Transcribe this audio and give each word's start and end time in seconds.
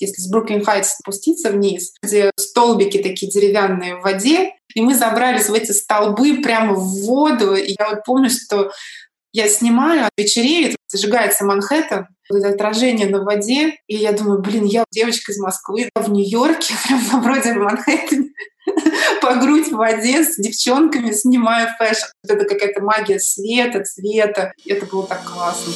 если 0.00 0.20
с 0.20 0.28
Бруклин 0.28 0.64
Хайтс 0.64 0.96
спуститься 0.96 1.50
вниз, 1.50 1.92
где 2.02 2.30
столбики 2.36 2.98
такие 2.98 3.30
деревянные 3.30 3.96
в 3.96 4.02
воде, 4.02 4.52
и 4.74 4.80
мы 4.80 4.94
забрались 4.94 5.48
в 5.48 5.54
эти 5.54 5.72
столбы 5.72 6.42
прямо 6.42 6.74
в 6.74 7.02
воду. 7.06 7.54
И 7.54 7.74
я 7.78 7.90
вот 7.90 8.04
помню, 8.04 8.30
что 8.30 8.70
я 9.32 9.48
снимаю, 9.48 10.08
вечереет, 10.16 10.76
зажигается 10.88 11.44
Манхэттен, 11.44 12.06
это 12.30 12.48
отражение 12.48 13.08
на 13.08 13.22
воде, 13.22 13.76
и 13.86 13.96
я 13.96 14.12
думаю, 14.12 14.40
блин, 14.40 14.64
я 14.64 14.84
девочка 14.90 15.32
из 15.32 15.38
Москвы 15.38 15.90
в 15.94 16.10
Нью-Йорке, 16.10 16.74
прям 16.86 17.06
на 17.12 17.20
вроде 17.20 17.52
Манхэттене, 17.54 18.30
по 19.22 19.34
грудь 19.36 19.68
в 19.68 19.76
воде 19.76 20.24
с 20.24 20.36
девчонками 20.36 21.12
снимаю 21.12 21.68
фэшн. 21.78 22.06
Это 22.26 22.44
какая-то 22.44 22.82
магия 22.82 23.20
света, 23.20 23.84
цвета. 23.84 24.52
Это 24.66 24.86
было 24.86 25.06
так 25.06 25.22
классно. 25.24 25.72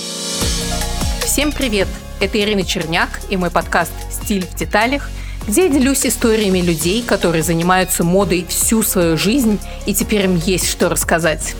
Всем 1.24 1.52
привет! 1.52 1.88
Это 2.20 2.38
Ирина 2.38 2.64
Черняк 2.64 3.08
и 3.30 3.36
мой 3.36 3.50
подкаст 3.50 3.92
«Стиль 4.30 4.46
в 4.46 4.54
деталях», 4.54 5.10
где 5.48 5.64
я 5.64 5.68
делюсь 5.68 6.06
историями 6.06 6.60
людей, 6.60 7.02
которые 7.02 7.42
занимаются 7.42 8.04
модой 8.04 8.46
всю 8.48 8.84
свою 8.84 9.16
жизнь, 9.18 9.58
и 9.86 9.92
теперь 9.92 10.26
им 10.26 10.36
есть 10.36 10.70
что 10.70 10.88
рассказать. 10.88 11.56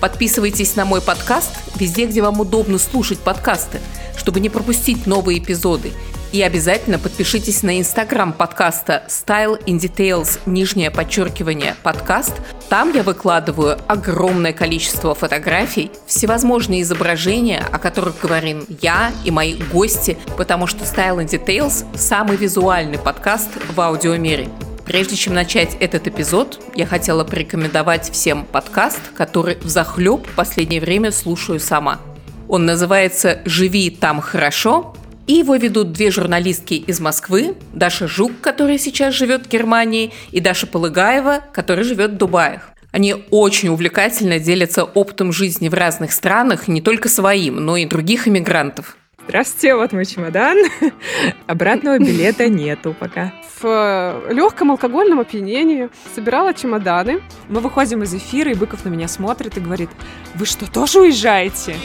Подписывайтесь 0.00 0.76
на 0.76 0.84
мой 0.84 1.00
подкаст 1.00 1.50
везде, 1.74 2.06
где 2.06 2.22
вам 2.22 2.38
удобно 2.38 2.78
слушать 2.78 3.18
подкасты, 3.18 3.80
чтобы 4.16 4.38
не 4.38 4.50
пропустить 4.50 5.04
новые 5.04 5.40
эпизоды– 5.40 5.90
и 6.32 6.40
обязательно 6.42 6.98
подпишитесь 6.98 7.62
на 7.62 7.78
инстаграм 7.78 8.32
подкаста 8.32 9.04
Style 9.08 9.62
in 9.66 9.78
Details, 9.78 10.40
нижнее 10.46 10.90
подчеркивание, 10.90 11.76
подкаст. 11.82 12.32
Там 12.70 12.92
я 12.94 13.02
выкладываю 13.02 13.78
огромное 13.86 14.54
количество 14.54 15.14
фотографий, 15.14 15.90
всевозможные 16.06 16.82
изображения, 16.82 17.62
о 17.70 17.78
которых 17.78 18.18
говорим 18.20 18.64
я 18.80 19.12
и 19.24 19.30
мои 19.30 19.54
гости, 19.72 20.16
потому 20.38 20.66
что 20.66 20.84
Style 20.84 21.24
in 21.24 21.28
Details– 21.28 21.84
самый 21.94 22.36
визуальный 22.36 22.98
подкаст 22.98 23.50
в 23.74 23.80
аудиомире. 23.80 24.48
Прежде 24.86 25.16
чем 25.16 25.34
начать 25.34 25.76
этот 25.80 26.08
эпизод, 26.08 26.60
я 26.74 26.86
хотела 26.86 27.24
порекомендовать 27.24 28.10
всем 28.10 28.46
подкаст, 28.46 29.00
который 29.14 29.58
в 29.58 29.68
захлеб 29.68 30.26
последнее 30.34 30.80
время 30.80 31.12
слушаю 31.12 31.60
сама. 31.60 32.00
Он 32.48 32.66
называется 32.66 33.40
«Живи 33.44 33.90
там 33.90 34.20
хорошо», 34.20 34.94
и 35.26 35.34
его 35.34 35.56
ведут 35.56 35.92
две 35.92 36.10
журналистки 36.10 36.74
из 36.74 37.00
Москвы, 37.00 37.54
Даша 37.72 38.08
Жук, 38.08 38.32
которая 38.40 38.78
сейчас 38.78 39.14
живет 39.14 39.46
в 39.46 39.48
Германии, 39.48 40.12
и 40.30 40.40
Даша 40.40 40.66
Полыгаева, 40.66 41.40
которая 41.52 41.84
живет 41.84 42.12
в 42.12 42.16
Дубае. 42.16 42.62
Они 42.90 43.14
очень 43.30 43.70
увлекательно 43.70 44.38
делятся 44.38 44.84
опытом 44.84 45.32
жизни 45.32 45.68
в 45.68 45.74
разных 45.74 46.12
странах, 46.12 46.68
не 46.68 46.82
только 46.82 47.08
своим, 47.08 47.56
но 47.56 47.76
и 47.76 47.86
других 47.86 48.28
иммигрантов. 48.28 48.96
Здравствуйте, 49.26 49.76
вот 49.76 49.92
мой 49.92 50.04
чемодан. 50.04 50.58
Обратного 51.46 51.98
билета 51.98 52.48
нету 52.48 52.94
пока. 52.98 53.32
В 53.60 53.64
э, 53.64 54.32
легком 54.34 54.72
алкогольном 54.72 55.20
опьянении 55.20 55.90
собирала 56.14 56.52
чемоданы. 56.52 57.22
Мы 57.48 57.60
выходим 57.60 58.02
из 58.02 58.12
эфира, 58.12 58.50
и 58.50 58.54
Быков 58.54 58.84
на 58.84 58.88
меня 58.88 59.06
смотрит 59.06 59.56
и 59.56 59.60
говорит, 59.60 59.90
вы 60.34 60.44
что, 60.44 60.70
тоже 60.70 61.00
уезжаете? 61.00 61.76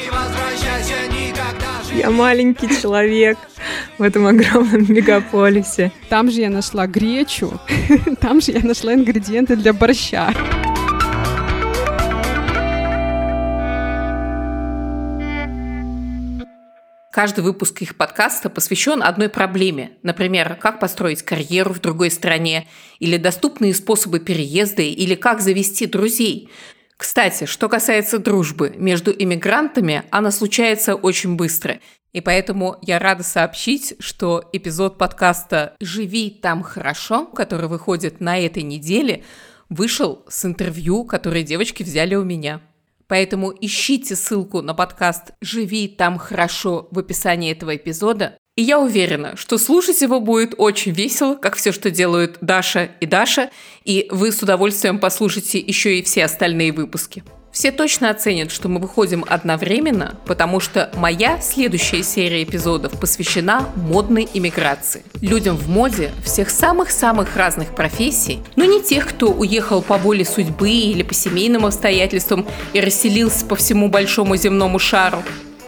Я 1.98 2.12
маленький 2.12 2.70
человек 2.80 3.40
в 3.98 4.04
этом 4.04 4.28
огромном 4.28 4.86
мегаполисе. 4.88 5.92
Там 6.10 6.30
же 6.30 6.42
я 6.42 6.52
нашла 6.52 6.86
гречу, 6.86 7.60
там 8.22 8.40
же 8.40 8.52
я 8.52 8.60
нашла 8.60 8.94
ингредиенты 8.94 9.56
для 9.56 9.74
борща. 9.74 10.32
Каждый 17.12 17.44
выпуск 17.44 17.82
их 17.82 17.98
подкаста 17.98 18.52
посвящен 18.52 19.02
одной 19.02 19.28
проблеме. 19.28 19.94
Например, 20.04 20.56
как 20.62 20.80
построить 20.80 21.24
карьеру 21.24 21.74
в 21.74 21.82
другой 21.82 22.12
стране, 22.12 22.68
или 23.00 23.18
доступные 23.18 23.74
способы 23.74 24.20
переезда, 24.20 24.84
или 24.84 25.16
как 25.16 25.42
завести 25.42 25.88
друзей. 25.88 26.52
Кстати, 26.98 27.46
что 27.46 27.70
касается 27.70 28.18
дружбы 28.18 28.74
между 28.76 29.12
иммигрантами, 29.12 30.04
она 30.10 30.32
случается 30.32 30.96
очень 30.96 31.36
быстро. 31.36 31.80
И 32.12 32.22
поэтому 32.22 32.78
я 32.82 32.98
рада 32.98 33.22
сообщить, 33.22 33.94
что 34.00 34.50
эпизод 34.52 34.98
подкаста 34.98 35.76
«Живи 35.80 36.32
там 36.32 36.64
хорошо», 36.64 37.26
который 37.28 37.70
выходит 37.70 38.20
на 38.20 38.40
этой 38.40 38.64
неделе, 38.64 39.24
вышел 39.70 40.26
с 40.28 40.44
интервью, 40.46 41.04
которое 41.06 41.44
девочки 41.44 41.84
взяли 41.84 42.16
у 42.16 42.24
меня. 42.24 42.62
Поэтому 43.06 43.54
ищите 43.62 44.16
ссылку 44.16 44.64
на 44.64 44.74
подкаст 44.74 45.34
«Живи 45.40 45.88
там 45.88 46.18
хорошо» 46.18 46.88
в 46.90 46.98
описании 46.98 47.52
этого 47.52 47.76
эпизода. 47.76 48.38
И 48.58 48.64
я 48.64 48.80
уверена, 48.80 49.36
что 49.38 49.60
слушать 49.60 50.02
его 50.02 50.20
будет 50.20 50.56
очень 50.58 50.92
весело, 50.92 51.36
как 51.36 51.56
все, 51.58 51.72
что 51.72 51.92
делают 51.92 52.40
Даша 52.42 52.90
и 53.00 53.06
Даша, 53.06 53.52
и 53.86 54.08
вы 54.10 54.32
с 54.32 54.42
удовольствием 54.42 54.98
послушаете 54.98 55.60
еще 55.60 56.00
и 56.00 56.02
все 56.02 56.26
остальные 56.26 56.72
выпуски. 56.74 57.24
Все 57.52 57.72
точно 57.72 58.10
оценят, 58.10 58.52
что 58.52 58.68
мы 58.68 58.80
выходим 58.80 59.24
одновременно, 59.28 60.18
потому 60.26 60.60
что 60.60 60.92
моя 60.96 61.40
следующая 61.40 62.02
серия 62.02 62.44
эпизодов 62.44 63.00
посвящена 63.00 63.70
модной 63.76 64.28
иммиграции. 64.34 65.04
Людям 65.22 65.56
в 65.56 65.70
моде 65.70 66.12
всех 66.26 66.50
самых-самых 66.50 67.36
разных 67.36 67.76
профессий, 67.76 68.40
но 68.56 68.66
не 68.66 68.82
тех, 68.82 69.08
кто 69.08 69.32
уехал 69.32 69.84
по 69.84 69.98
воле 69.98 70.26
судьбы 70.26 70.72
или 70.72 71.04
по 71.04 71.14
семейным 71.14 71.64
обстоятельствам 71.64 72.48
и 72.74 72.82
расселился 72.82 73.46
по 73.46 73.56
всему 73.56 73.88
большому 73.88 74.36
земному 74.36 74.80
шару. 74.80 75.22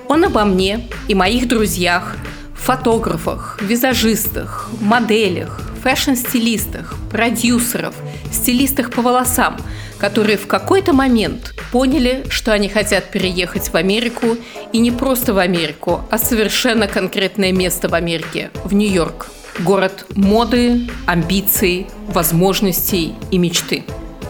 Он 0.08 0.26
обо 0.26 0.44
мне 0.44 0.88
и 1.08 1.14
моих 1.14 1.48
друзьях, 1.48 2.16
фотографах, 2.60 3.60
визажистах, 3.62 4.70
моделях, 4.82 5.62
фэшн-стилистах, 5.84 6.96
продюсеров, 7.12 7.96
стилистах 8.32 8.92
по 8.92 9.02
волосам, 9.02 9.58
которые 9.98 10.38
в 10.38 10.48
какой-то 10.48 10.94
момент 10.94 11.54
поняли, 11.72 12.26
что 12.30 12.54
они 12.54 12.70
хотят 12.70 13.12
переехать 13.12 13.70
в 13.70 13.76
Америку, 13.76 14.38
и 14.74 14.80
не 14.80 14.92
просто 14.92 15.34
в 15.34 15.38
Америку, 15.38 16.02
а 16.10 16.18
совершенно 16.18 16.88
конкретное 16.88 17.52
место 17.52 17.90
в 17.90 17.94
Америке, 17.94 18.52
в 18.64 18.74
Нью-Йорк. 18.74 19.28
Город 19.60 20.06
моды, 20.16 20.88
амбиций, 21.06 21.88
возможностей 22.08 23.16
и 23.32 23.38
мечты. 23.38 23.84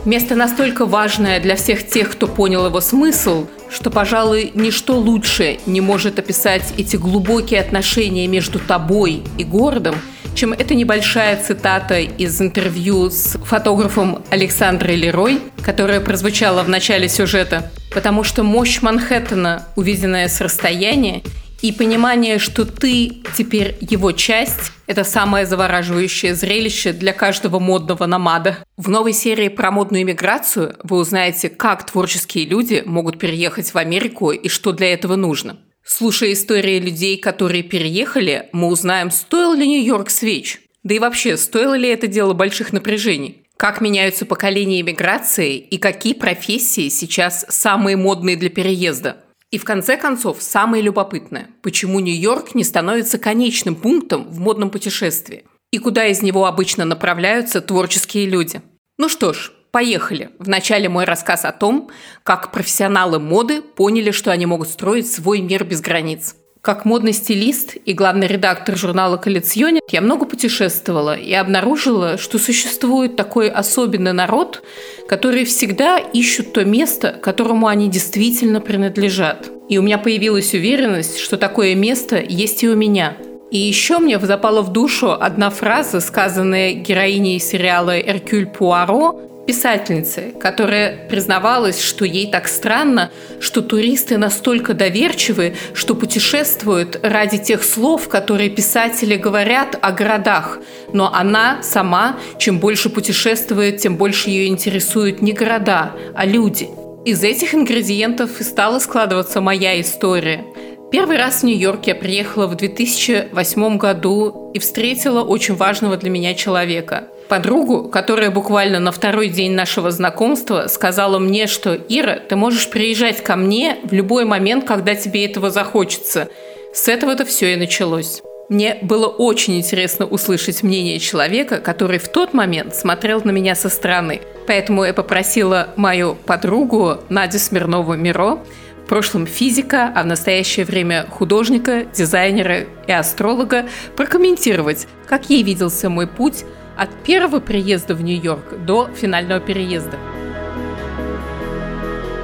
Место 0.06 0.36
настолько 0.36 0.86
важное 0.86 1.40
для 1.40 1.56
всех 1.56 1.86
тех, 1.86 2.12
кто 2.12 2.28
понял 2.28 2.66
его 2.66 2.80
смысл, 2.80 3.48
что, 3.70 3.92
пожалуй, 3.92 4.52
ничто 4.56 4.98
лучше 4.98 5.60
не 5.66 5.82
может 5.82 6.20
описать 6.20 6.74
эти 6.78 6.96
глубокие 6.96 7.60
отношения 7.60 8.26
между 8.28 8.60
тобой 8.60 9.24
и 9.38 9.44
городом, 9.44 9.96
чем 10.36 10.54
эта 10.54 10.74
небольшая 10.74 11.42
цитата 11.42 12.00
из 12.00 12.42
интервью 12.42 13.10
с 13.10 13.38
фотографом 13.44 14.24
Александрой 14.30 14.96
Лерой, 14.96 15.42
которая 15.62 16.00
прозвучала 16.00 16.64
в 16.64 16.70
начале 16.70 17.10
сюжета, 17.10 17.70
потому 17.94 18.24
что 18.24 18.44
мощь 18.44 18.82
Манхэттена, 18.82 19.66
увиденная 19.76 20.30
с 20.30 20.40
расстояния, 20.40 21.24
и 21.62 21.72
понимание, 21.72 22.40
что 22.40 22.66
ты 22.66 23.22
теперь 23.38 23.78
его 23.82 24.12
часть, 24.12 24.72
это 24.88 25.04
самое 25.04 25.46
завораживающее 25.46 26.34
зрелище 26.34 26.94
для 26.94 27.14
каждого 27.14 27.60
модного 27.60 28.06
намада. 28.06 28.60
В 28.78 28.90
новой 28.90 29.14
серии 29.14 29.50
про 29.50 29.72
модную 29.72 30.04
иммиграцию 30.04 30.76
вы 30.84 30.98
узнаете, 30.98 31.50
как 31.50 31.86
творческие 31.86 32.46
люди 32.46 32.84
могут 32.86 33.20
переехать 33.20 33.74
в 33.74 33.78
Америку 33.78 34.32
и 34.32 34.48
что 34.50 34.72
для 34.72 34.94
этого 34.94 35.16
нужно. 35.16 35.60
Слушая 35.84 36.34
истории 36.34 36.80
людей, 36.80 37.18
которые 37.18 37.64
переехали, 37.64 38.48
мы 38.52 38.68
узнаем, 38.68 39.12
стоил 39.12 39.54
ли 39.54 39.68
Нью-Йорк 39.68 40.10
свеч. 40.10 40.62
Да 40.84 40.94
и 40.94 41.00
вообще, 41.00 41.36
стоило 41.36 41.76
ли 41.76 41.90
это 41.90 42.08
дело 42.08 42.34
больших 42.34 42.74
напряжений? 42.74 43.44
Как 43.58 43.82
меняются 43.82 44.26
поколения 44.26 44.80
иммиграции 44.80 45.58
и 45.58 45.78
какие 45.78 46.14
профессии 46.14 46.88
сейчас 46.88 47.46
самые 47.50 47.98
модные 47.98 48.38
для 48.38 48.50
переезда? 48.50 49.18
И 49.52 49.58
в 49.58 49.64
конце 49.64 49.98
концов, 49.98 50.42
самое 50.42 50.84
любопытное, 50.84 51.50
почему 51.62 52.00
Нью-Йорк 52.00 52.54
не 52.54 52.64
становится 52.64 53.18
конечным 53.18 53.76
пунктом 53.76 54.30
в 54.30 54.40
модном 54.40 54.70
путешествии? 54.70 55.46
И 55.72 55.80
куда 55.80 56.06
из 56.06 56.22
него 56.22 56.46
обычно 56.46 56.86
направляются 56.86 57.62
творческие 57.62 58.28
люди? 58.28 58.62
Ну 58.98 59.10
что 59.10 59.34
ж, 59.34 59.52
Поехали! 59.72 60.32
Вначале 60.40 60.90
мой 60.90 61.06
рассказ 61.06 61.46
о 61.46 61.52
том, 61.52 61.92
как 62.24 62.52
профессионалы 62.52 63.20
моды 63.20 63.62
поняли, 63.62 64.10
что 64.10 64.32
они 64.32 64.48
могут 64.48 64.70
строить 64.70 65.12
свой 65.12 65.42
мир 65.42 65.64
без 65.64 65.80
границ. 65.82 66.36
Как 66.62 66.84
модный 66.84 67.14
стилист 67.14 67.78
и 67.86 67.94
главный 67.94 68.28
редактор 68.28 68.76
журнала 68.76 69.16
«Коллекционе» 69.16 69.80
я 69.90 70.02
много 70.02 70.26
путешествовала 70.26 71.16
и 71.16 71.32
обнаружила, 71.32 72.18
что 72.18 72.38
существует 72.38 73.16
такой 73.16 73.50
особенный 73.50 74.12
народ, 74.12 74.62
который 75.08 75.46
всегда 75.46 75.98
ищут 76.00 76.52
то 76.52 76.66
место, 76.66 77.14
которому 77.14 77.68
они 77.68 77.90
действительно 77.90 78.60
принадлежат. 78.60 79.50
И 79.70 79.78
у 79.78 79.82
меня 79.82 79.98
появилась 79.98 80.54
уверенность, 80.54 81.20
что 81.20 81.38
такое 81.38 81.76
место 81.76 82.22
есть 82.22 82.62
и 82.62 82.68
у 82.68 82.76
меня. 82.76 83.16
И 83.52 83.58
еще 83.58 84.00
мне 84.00 84.20
запала 84.20 84.62
в 84.62 84.74
душу 84.74 85.14
одна 85.14 85.50
фраза, 85.52 86.02
сказанная 86.02 86.74
героиней 86.74 87.40
сериала 87.40 87.98
«Эркюль 87.98 88.48
Пуаро», 88.48 89.29
писательницы, 89.50 90.36
которая 90.40 91.08
признавалась, 91.10 91.82
что 91.82 92.06
ей 92.06 92.30
так 92.30 92.48
странно, 92.48 93.10
что 93.40 93.64
туристы 93.64 94.20
настолько 94.20 94.76
доверчивы, 94.76 95.56
что 95.74 95.96
путешествуют 95.96 97.00
ради 97.02 97.40
тех 97.40 97.64
слов, 97.64 98.10
которые 98.10 98.52
писатели 98.52 99.16
говорят 99.16 99.76
о 99.82 99.92
городах. 99.92 100.60
Но 100.94 101.12
она 101.12 101.64
сама, 101.64 102.18
чем 102.38 102.60
больше 102.60 102.92
путешествует, 102.92 103.78
тем 103.78 103.98
больше 103.98 104.30
ее 104.30 104.50
интересуют 104.50 105.24
не 105.24 105.34
города, 105.34 105.94
а 106.14 106.28
люди. 106.28 106.70
Из 107.06 107.24
этих 107.24 107.56
ингредиентов 107.56 108.40
и 108.40 108.44
стала 108.44 108.78
складываться 108.78 109.42
моя 109.42 109.82
история. 109.82 110.46
Первый 110.92 111.18
раз 111.18 111.40
в 111.40 111.46
Нью-Йорк 111.46 111.88
я 111.88 111.96
приехала 111.96 112.46
в 112.46 112.56
2008 112.56 113.78
году 113.78 114.52
и 114.54 114.60
встретила 114.60 115.24
очень 115.24 115.56
важного 115.56 115.98
для 115.98 116.12
меня 116.12 116.36
человека– 116.36 117.08
подругу, 117.30 117.88
которая 117.88 118.32
буквально 118.32 118.80
на 118.80 118.92
второй 118.92 119.30
день 119.30 119.54
нашего 119.54 119.92
знакомства 119.92 120.68
сказала 120.68 121.20
мне, 121.20 121.48
что 121.48 121.76
«Ира, 121.76 122.16
ты 122.16 122.36
можешь 122.36 122.70
приезжать 122.70 123.24
ко 123.24 123.38
мне 123.38 123.78
в 123.84 123.94
любой 123.94 124.26
момент, 124.26 124.66
когда 124.66 124.96
тебе 124.96 125.26
этого 125.26 125.52
захочется». 125.52 126.28
С 126.74 126.88
этого-то 126.88 127.26
все 127.26 127.54
и 127.54 127.56
началось. 127.56 128.22
Мне 128.50 128.80
было 128.82 129.08
очень 129.08 129.58
интересно 129.58 130.06
услышать 130.06 130.64
мнение 130.64 131.00
человека, 131.00 131.60
который 131.60 132.00
в 132.00 132.08
тот 132.08 132.34
момент 132.34 132.76
смотрел 132.76 133.22
на 133.24 133.30
меня 133.30 133.56
со 133.56 133.70
стороны. 133.70 134.22
Поэтому 134.48 134.84
я 134.84 134.94
попросила 134.94 135.70
мою 135.76 136.16
подругу 136.16 136.98
Надю 137.10 137.38
Смирнову-Миро, 137.38 138.40
в 138.84 138.88
прошлом 138.90 139.28
физика, 139.28 139.92
а 139.96 140.02
в 140.02 140.08
настоящее 140.08 140.66
время 140.66 141.06
художника, 141.12 141.86
дизайнера 141.96 142.66
и 142.88 142.92
астролога, 142.92 143.66
прокомментировать, 143.96 144.88
как 145.08 145.30
ей 145.30 145.44
виделся 145.44 145.90
мой 145.90 146.08
путь 146.08 146.44
от 146.80 146.90
первого 147.04 147.42
приезда 147.42 147.94
в 147.94 148.02
Нью-Йорк 148.02 148.58
до 148.66 148.90
финального 148.96 149.42
переезда. 149.42 149.98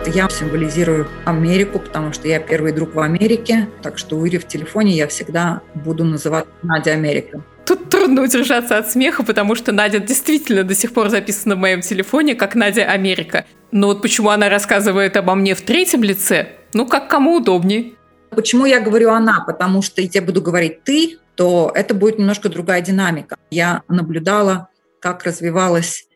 Я 0.06 0.30
символизирую 0.30 1.10
Америку, 1.26 1.80
потому 1.80 2.14
что 2.14 2.30
я 2.30 2.40
первый 2.40 2.72
друг 2.72 2.96
в 2.96 3.00
Америке, 3.00 3.68
так 3.82 3.98
что 3.98 4.16
у 4.16 4.26
Ири 4.26 4.38
в 4.38 4.48
телефоне 4.48 4.94
я 4.94 5.08
всегда 5.08 5.62
буду 5.74 6.06
называть 6.06 6.46
Надя 6.64 6.92
Америка. 6.92 7.44
Тут 7.66 7.90
трудно 7.90 8.22
удержаться 8.22 8.78
от 8.78 8.90
смеха, 8.90 9.24
потому 9.24 9.56
что 9.56 9.74
Надя 9.74 10.00
действительно 10.00 10.64
до 10.64 10.74
сих 10.74 10.94
пор 10.94 11.10
записана 11.10 11.56
в 11.56 11.60
моем 11.60 11.82
телефоне 11.82 12.36
как 12.36 12.56
Надя 12.56 12.86
Америка. 12.86 13.46
Но 13.72 13.88
вот 13.88 14.02
почему 14.02 14.30
она 14.30 14.48
рассказывает 14.48 15.18
обо 15.18 15.36
мне 15.36 15.54
в 15.54 15.62
третьем 15.62 16.02
лице, 16.02 16.50
ну, 16.74 16.86
как 16.86 17.10
кому 17.10 17.38
удобнее. 17.38 17.94
Почему 18.30 18.66
я 18.66 18.80
говорю 18.80 19.10
«она»? 19.10 19.44
Потому 19.46 19.82
что 19.82 20.02
я 20.02 20.22
буду 20.22 20.42
говорить 20.42 20.84
«ты», 20.84 21.18
то 21.36 21.72
это 21.74 21.94
будет 21.94 22.20
немножко 22.20 22.50
другая 22.50 22.82
динамика. 22.82 23.38
Я 23.52 23.84
наблюдала, 23.88 24.70
как 25.00 25.24
развивалась 25.24 26.08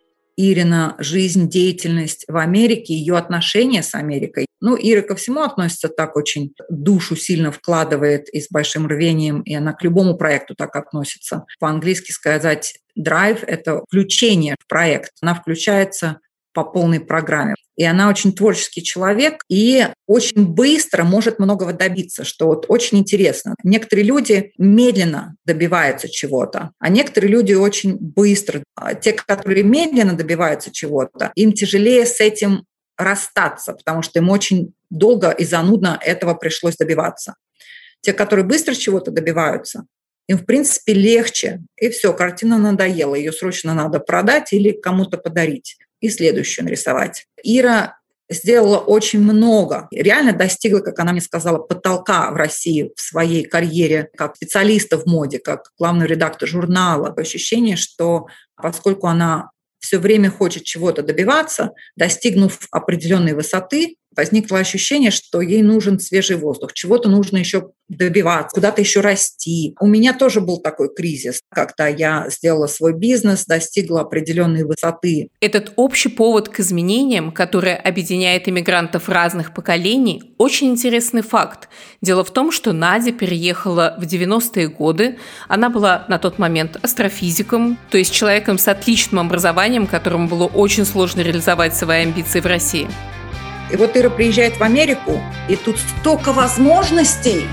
Ирина 0.41 0.95
жизнь, 0.99 1.49
деятельность 1.49 2.23
в 2.29 2.37
Америке, 2.37 2.93
ее 2.93 3.17
отношения 3.17 3.83
с 3.83 3.93
Америкой. 3.93 4.45
Ну, 4.61 4.77
Ира 4.79 5.01
ко 5.01 5.15
всему 5.15 5.41
относится 5.41 5.89
так 5.89 6.15
очень, 6.15 6.53
душу 6.69 7.17
сильно 7.17 7.51
вкладывает 7.51 8.29
и 8.29 8.39
с 8.39 8.47
большим 8.49 8.87
рвением, 8.87 9.41
и 9.41 9.53
она 9.53 9.73
к 9.73 9.83
любому 9.83 10.15
проекту 10.15 10.55
так 10.55 10.77
относится. 10.77 11.45
По-английски 11.59 12.13
сказать 12.13 12.79
драйв– 12.95 13.43
это 13.47 13.83
включение 13.87 14.55
в 14.61 14.67
проект. 14.67 15.11
Она 15.21 15.35
включается 15.35 16.19
по 16.53 16.63
полной 16.63 16.99
программе. 16.99 17.55
И 17.75 17.83
она 17.85 18.09
очень 18.09 18.33
творческий 18.33 18.83
человек 18.83 19.43
и 19.47 19.87
очень 20.05 20.45
быстро 20.45 21.03
может 21.03 21.39
многого 21.39 21.71
добиться, 21.71 22.25
что 22.25 22.47
вот 22.47 22.65
очень 22.67 22.97
интересно. 22.97 23.55
Некоторые 23.63 24.05
люди 24.05 24.51
медленно 24.57 25.35
добиваются 25.45 26.09
чего-то, 26.09 26.71
а 26.79 26.89
некоторые 26.89 27.31
люди 27.31 27.53
очень 27.53 27.97
быстро. 27.97 28.63
А 28.75 28.95
те, 28.95 29.13
которые 29.13 29.63
медленно 29.63 30.13
добиваются 30.13 30.71
чего-то, 30.71 31.31
им 31.35 31.53
тяжелее 31.53 32.05
с 32.05 32.19
этим 32.19 32.65
расстаться, 32.97 33.73
потому 33.73 34.01
что 34.01 34.19
им 34.19 34.29
очень 34.29 34.73
долго 34.89 35.29
и 35.29 35.45
занудно 35.45 35.97
этого 36.01 36.33
пришлось 36.33 36.75
добиваться. 36.75 37.35
Те, 38.01 38.11
которые 38.11 38.45
быстро 38.45 38.73
чего-то 38.73 39.11
добиваются, 39.11 39.85
им, 40.27 40.37
в 40.37 40.45
принципе, 40.45 40.93
легче. 40.93 41.61
И 41.77 41.89
все, 41.89 42.13
картина 42.13 42.57
надоела, 42.57 43.15
ее 43.15 43.31
срочно 43.31 43.73
надо 43.73 43.99
продать 43.99 44.51
или 44.53 44.71
кому-то 44.71 45.17
подарить 45.17 45.77
и 45.99 46.09
следующую 46.09 46.65
нарисовать. 46.65 47.25
Ира 47.43 47.97
сделала 48.29 48.77
очень 48.77 49.21
много, 49.21 49.87
реально 49.91 50.33
достигла, 50.33 50.79
как 50.79 50.99
она 50.99 51.11
мне 51.11 51.21
сказала, 51.21 51.57
потолка 51.57 52.29
в 52.31 52.35
России 52.35 52.91
в 52.95 53.01
своей 53.01 53.43
карьере 53.43 54.09
как 54.15 54.35
специалиста 54.35 54.97
в 54.97 55.05
моде, 55.05 55.39
как 55.39 55.71
главный 55.77 56.05
редактор 56.05 56.47
журнала. 56.47 57.13
Ощущение, 57.17 57.75
что 57.75 58.27
поскольку 58.55 59.07
она 59.07 59.49
все 59.79 59.97
время 59.97 60.29
хочет 60.29 60.63
чего-то 60.63 61.01
добиваться, 61.01 61.71
достигнув 61.95 62.67
определенной 62.71 63.33
высоты, 63.33 63.95
возникло 64.19 64.59
ощущение, 64.59 65.11
что 65.11 65.39
ей 65.39 65.61
нужен 65.61 65.97
свежий 65.97 66.35
воздух, 66.35 66.73
чего-то 66.73 67.07
нужно 67.07 67.37
еще 67.37 67.71
добиваться, 67.87 68.53
куда-то 68.53 68.81
еще 68.81 68.99
расти. 68.99 69.75
У 69.79 69.87
меня 69.87 70.13
тоже 70.13 70.41
был 70.41 70.57
такой 70.61 70.93
кризис, 70.93 71.39
когда 71.49 71.87
я 71.87 72.27
сделала 72.29 72.67
свой 72.67 72.93
бизнес, 72.93 73.45
достигла 73.45 74.01
определенной 74.01 74.63
высоты. 74.63 75.29
Этот 75.39 75.73
общий 75.77 76.09
повод 76.09 76.49
к 76.49 76.59
изменениям, 76.59 77.31
который 77.31 77.75
объединяет 77.75 78.47
иммигрантов 78.47 79.09
разных 79.09 79.53
поколений, 79.53 80.35
очень 80.37 80.69
интересный 80.69 81.23
факт. 81.23 81.69
Дело 82.01 82.23
в 82.23 82.31
том, 82.31 82.51
что 82.51 82.73
Надя 82.73 83.11
переехала 83.11 83.95
в 83.97 84.03
90-е 84.03 84.67
годы. 84.67 85.17
Она 85.47 85.69
была 85.69 86.05
на 86.09 86.19
тот 86.19 86.39
момент 86.39 86.77
астрофизиком, 86.81 87.77
то 87.89 87.97
есть 87.97 88.13
человеком 88.13 88.57
с 88.59 88.67
отличным 88.67 89.25
образованием, 89.25 89.87
которому 89.87 90.27
было 90.27 90.45
очень 90.45 90.85
сложно 90.85 91.21
реализовать 91.21 91.73
свои 91.73 92.03
амбиции 92.03 92.41
в 92.41 92.45
России. 92.45 92.87
И 93.71 93.75
вот 93.75 93.95
Ира 93.95 94.09
приезжает 94.09 94.57
в 94.57 94.63
Америку, 94.63 95.21
и 95.47 95.55
тут 95.55 95.77
столько 95.77 96.33
возможностей. 96.33 97.47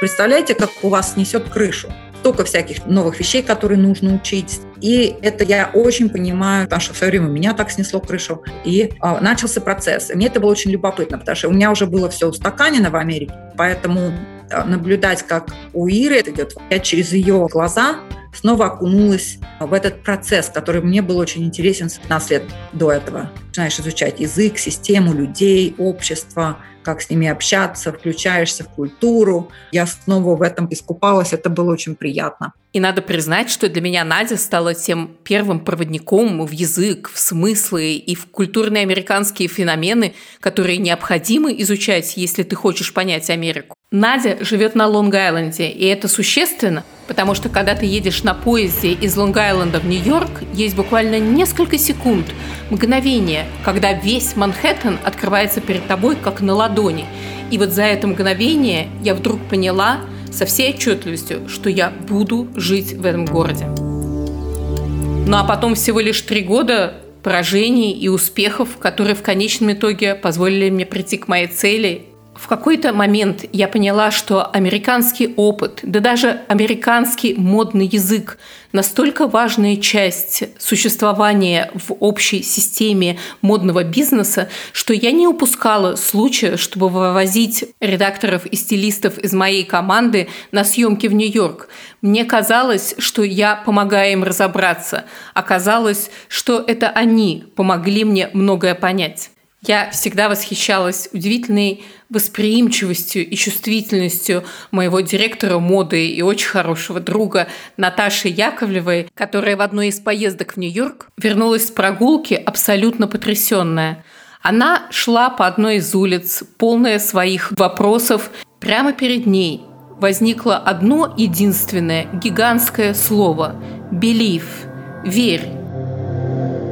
Представляете, 0.00 0.54
как 0.54 0.70
у 0.82 0.88
вас 0.88 1.16
несет 1.16 1.48
крышу? 1.48 1.92
Столько 2.20 2.44
всяких 2.44 2.86
новых 2.86 3.18
вещей, 3.18 3.42
которые 3.42 3.78
нужно 3.78 4.14
учить. 4.14 4.60
И 4.80 5.16
это 5.22 5.44
я 5.44 5.70
очень 5.74 6.08
понимаю, 6.08 6.64
потому 6.66 6.80
что 6.80 6.94
в 6.94 6.96
свое 6.96 7.10
время 7.10 7.26
меня 7.26 7.54
так 7.54 7.70
снесло 7.70 8.00
крышу. 8.00 8.42
И 8.64 8.92
э, 9.00 9.20
начался 9.20 9.60
процесс. 9.60 10.10
И 10.10 10.14
мне 10.14 10.26
это 10.26 10.40
было 10.40 10.50
очень 10.50 10.70
любопытно, 10.70 11.18
потому 11.18 11.36
что 11.36 11.48
у 11.48 11.52
меня 11.52 11.70
уже 11.70 11.86
было 11.86 12.08
все 12.08 12.28
устаканено 12.28 12.90
в 12.90 12.96
Америке. 12.96 13.34
Поэтому 13.56 14.12
э, 14.50 14.64
наблюдать, 14.64 15.22
как 15.22 15.48
у 15.72 15.86
Иры 15.88 16.16
это 16.16 16.30
идет, 16.30 16.54
я 16.70 16.78
через 16.78 17.12
ее 17.12 17.46
глаза 17.50 17.96
снова 18.32 18.66
окунулась 18.66 19.38
в 19.58 19.72
этот 19.72 20.02
процесс, 20.02 20.48
который 20.48 20.82
мне 20.82 21.02
был 21.02 21.18
очень 21.18 21.44
интересен 21.44 21.88
15 21.88 22.30
лет 22.30 22.42
до 22.72 22.92
этого. 22.92 23.30
Начинаешь 23.48 23.80
изучать 23.80 24.20
язык, 24.20 24.58
систему 24.58 25.12
людей, 25.12 25.74
общество, 25.78 26.58
как 26.82 27.02
с 27.02 27.10
ними 27.10 27.28
общаться, 27.28 27.92
включаешься 27.92 28.64
в 28.64 28.68
культуру. 28.68 29.50
Я 29.72 29.86
снова 29.86 30.36
в 30.36 30.42
этом 30.42 30.68
искупалась, 30.70 31.32
это 31.32 31.50
было 31.50 31.72
очень 31.72 31.96
приятно. 31.96 32.52
И 32.74 32.80
надо 32.80 33.00
признать, 33.00 33.48
что 33.48 33.70
для 33.70 33.80
меня 33.80 34.04
Надя 34.04 34.36
стала 34.36 34.74
тем 34.74 35.16
первым 35.24 35.60
проводником 35.60 36.44
в 36.44 36.50
язык, 36.50 37.10
в 37.12 37.18
смыслы 37.18 37.94
и 37.94 38.14
в 38.14 38.26
культурные 38.26 38.82
американские 38.82 39.48
феномены, 39.48 40.14
которые 40.40 40.76
необходимо 40.76 41.50
изучать, 41.50 42.16
если 42.16 42.42
ты 42.42 42.56
хочешь 42.56 42.92
понять 42.92 43.30
Америку. 43.30 43.74
Надя 43.90 44.36
живет 44.44 44.74
на 44.74 44.86
Лонг-Айленде, 44.86 45.70
и 45.70 45.86
это 45.86 46.08
существенно, 46.08 46.84
потому 47.06 47.34
что 47.34 47.48
когда 47.48 47.74
ты 47.74 47.86
едешь 47.86 48.22
на 48.22 48.34
поезде 48.34 48.92
из 48.92 49.16
Лонг-Айленда 49.16 49.80
в 49.80 49.86
Нью-Йорк, 49.86 50.42
есть 50.52 50.76
буквально 50.76 51.18
несколько 51.18 51.78
секунд, 51.78 52.26
мгновение, 52.68 53.46
когда 53.64 53.94
весь 53.94 54.36
Манхэттен 54.36 54.98
открывается 55.02 55.62
перед 55.62 55.86
тобой 55.86 56.16
как 56.16 56.42
на 56.42 56.52
ладони. 56.52 57.06
И 57.50 57.56
вот 57.56 57.70
за 57.70 57.84
это 57.84 58.06
мгновение 58.06 58.88
я 59.02 59.14
вдруг 59.14 59.40
поняла 59.48 60.00
со 60.32 60.46
всей 60.46 60.74
отчетливостью, 60.74 61.48
что 61.48 61.70
я 61.70 61.90
буду 61.90 62.48
жить 62.56 62.92
в 62.92 63.04
этом 63.04 63.24
городе. 63.24 63.66
Ну 63.66 65.36
а 65.36 65.44
потом 65.44 65.74
всего 65.74 66.00
лишь 66.00 66.20
три 66.22 66.40
года 66.40 66.94
поражений 67.22 67.92
и 67.92 68.08
успехов, 68.08 68.78
которые 68.78 69.14
в 69.14 69.22
конечном 69.22 69.72
итоге 69.72 70.14
позволили 70.14 70.70
мне 70.70 70.86
прийти 70.86 71.18
к 71.18 71.28
моей 71.28 71.48
цели 71.48 72.06
в 72.38 72.46
какой-то 72.46 72.92
момент 72.92 73.44
я 73.52 73.66
поняла, 73.66 74.12
что 74.12 74.44
американский 74.44 75.34
опыт, 75.36 75.80
да 75.82 75.98
даже 75.98 76.42
американский 76.46 77.34
модный 77.34 77.86
язык 77.86 78.38
настолько 78.72 79.26
важная 79.26 79.76
часть 79.76 80.44
существования 80.58 81.70
в 81.74 81.94
общей 81.98 82.42
системе 82.42 83.18
модного 83.42 83.82
бизнеса, 83.82 84.48
что 84.72 84.94
я 84.94 85.10
не 85.10 85.26
упускала 85.26 85.96
случая, 85.96 86.56
чтобы 86.56 86.88
вывозить 86.88 87.64
редакторов 87.80 88.46
и 88.46 88.54
стилистов 88.54 89.18
из 89.18 89.32
моей 89.32 89.64
команды 89.64 90.28
на 90.52 90.62
съемки 90.62 91.08
в 91.08 91.14
Нью-Йорк. 91.14 91.68
Мне 92.02 92.24
казалось, 92.24 92.94
что 92.98 93.24
я 93.24 93.56
помогаю 93.56 94.12
им 94.12 94.22
разобраться. 94.22 95.06
Оказалось, 95.34 96.10
что 96.28 96.62
это 96.64 96.88
они 96.88 97.46
помогли 97.56 98.04
мне 98.04 98.30
многое 98.32 98.76
понять. 98.76 99.30
Я 99.66 99.90
всегда 99.90 100.28
восхищалась 100.28 101.08
удивительной 101.12 101.84
восприимчивостью 102.08 103.28
и 103.28 103.34
чувствительностью 103.34 104.44
моего 104.70 105.00
директора 105.00 105.58
моды 105.58 106.08
и 106.08 106.22
очень 106.22 106.48
хорошего 106.48 107.00
друга 107.00 107.48
Наташи 107.76 108.28
Яковлевой, 108.28 109.08
которая 109.14 109.56
в 109.56 109.60
одной 109.60 109.88
из 109.88 109.98
поездок 109.98 110.52
в 110.52 110.56
Нью-Йорк 110.58 111.08
вернулась 111.16 111.66
с 111.66 111.70
прогулки 111.70 112.34
абсолютно 112.34 113.08
потрясенная. 113.08 114.04
Она 114.42 114.86
шла 114.90 115.28
по 115.28 115.46
одной 115.46 115.76
из 115.76 115.92
улиц, 115.94 116.44
полная 116.56 117.00
своих 117.00 117.50
вопросов. 117.52 118.30
Прямо 118.60 118.92
перед 118.92 119.26
ней 119.26 119.62
возникло 119.98 120.56
одно 120.56 121.12
единственное 121.16 122.06
гигантское 122.14 122.94
слово– 122.94 123.56
«believe»– 123.92 124.44
«верь». 125.04 125.67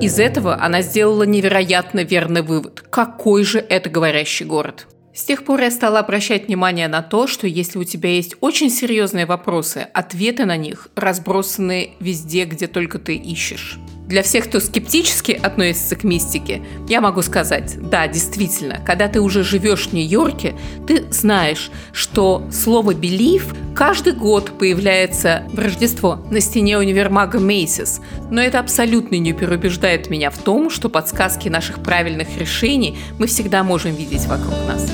Из 0.00 0.18
этого 0.18 0.62
она 0.62 0.82
сделала 0.82 1.22
невероятно 1.22 2.04
верный 2.04 2.42
вывод. 2.42 2.84
Какой 2.90 3.44
же 3.44 3.58
это 3.58 3.88
говорящий 3.88 4.44
город? 4.44 4.86
С 5.14 5.24
тех 5.24 5.44
пор 5.44 5.62
я 5.62 5.70
стала 5.70 6.00
обращать 6.00 6.48
внимание 6.48 6.86
на 6.86 7.00
то, 7.00 7.26
что 7.26 7.46
если 7.46 7.78
у 7.78 7.84
тебя 7.84 8.10
есть 8.10 8.36
очень 8.42 8.68
серьезные 8.68 9.24
вопросы, 9.24 9.88
ответы 9.94 10.44
на 10.44 10.58
них 10.58 10.88
разбросаны 10.94 11.92
везде, 11.98 12.44
где 12.44 12.66
только 12.66 12.98
ты 12.98 13.16
ищешь. 13.16 13.78
Для 14.06 14.22
всех, 14.22 14.48
кто 14.48 14.60
скептически 14.60 15.32
относится 15.32 15.96
к 15.96 16.04
мистике, 16.04 16.62
я 16.88 17.00
могу 17.00 17.22
сказать, 17.22 17.76
да, 17.90 18.06
действительно, 18.06 18.80
когда 18.86 19.08
ты 19.08 19.20
уже 19.20 19.42
живешь 19.42 19.88
в 19.88 19.92
Нью-Йорке, 19.92 20.54
ты 20.86 21.04
знаешь, 21.10 21.72
что 21.92 22.46
слово 22.52 22.94
«белив» 22.94 23.52
каждый 23.74 24.12
год 24.12 24.52
появляется 24.58 25.42
в 25.52 25.58
Рождество 25.58 26.24
на 26.30 26.40
стене 26.40 26.78
универмага 26.78 27.40
Мейсис, 27.40 28.00
но 28.30 28.40
это 28.40 28.60
абсолютно 28.60 29.16
не 29.16 29.32
переубеждает 29.32 30.08
меня 30.08 30.30
в 30.30 30.38
том, 30.38 30.70
что 30.70 30.88
подсказки 30.88 31.48
наших 31.48 31.82
правильных 31.82 32.28
решений 32.38 32.96
мы 33.18 33.26
всегда 33.26 33.64
можем 33.64 33.92
видеть 33.92 34.26
вокруг 34.26 34.54
нас. 34.68 34.88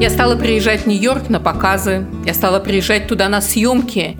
Я 0.00 0.08
стала 0.08 0.36
приезжать 0.36 0.82
в 0.82 0.86
Нью-Йорк 0.86 1.30
на 1.30 1.40
показы, 1.40 2.06
я 2.24 2.32
стала 2.32 2.60
приезжать 2.60 3.08
туда 3.08 3.28
на 3.28 3.40
съемки, 3.40 4.16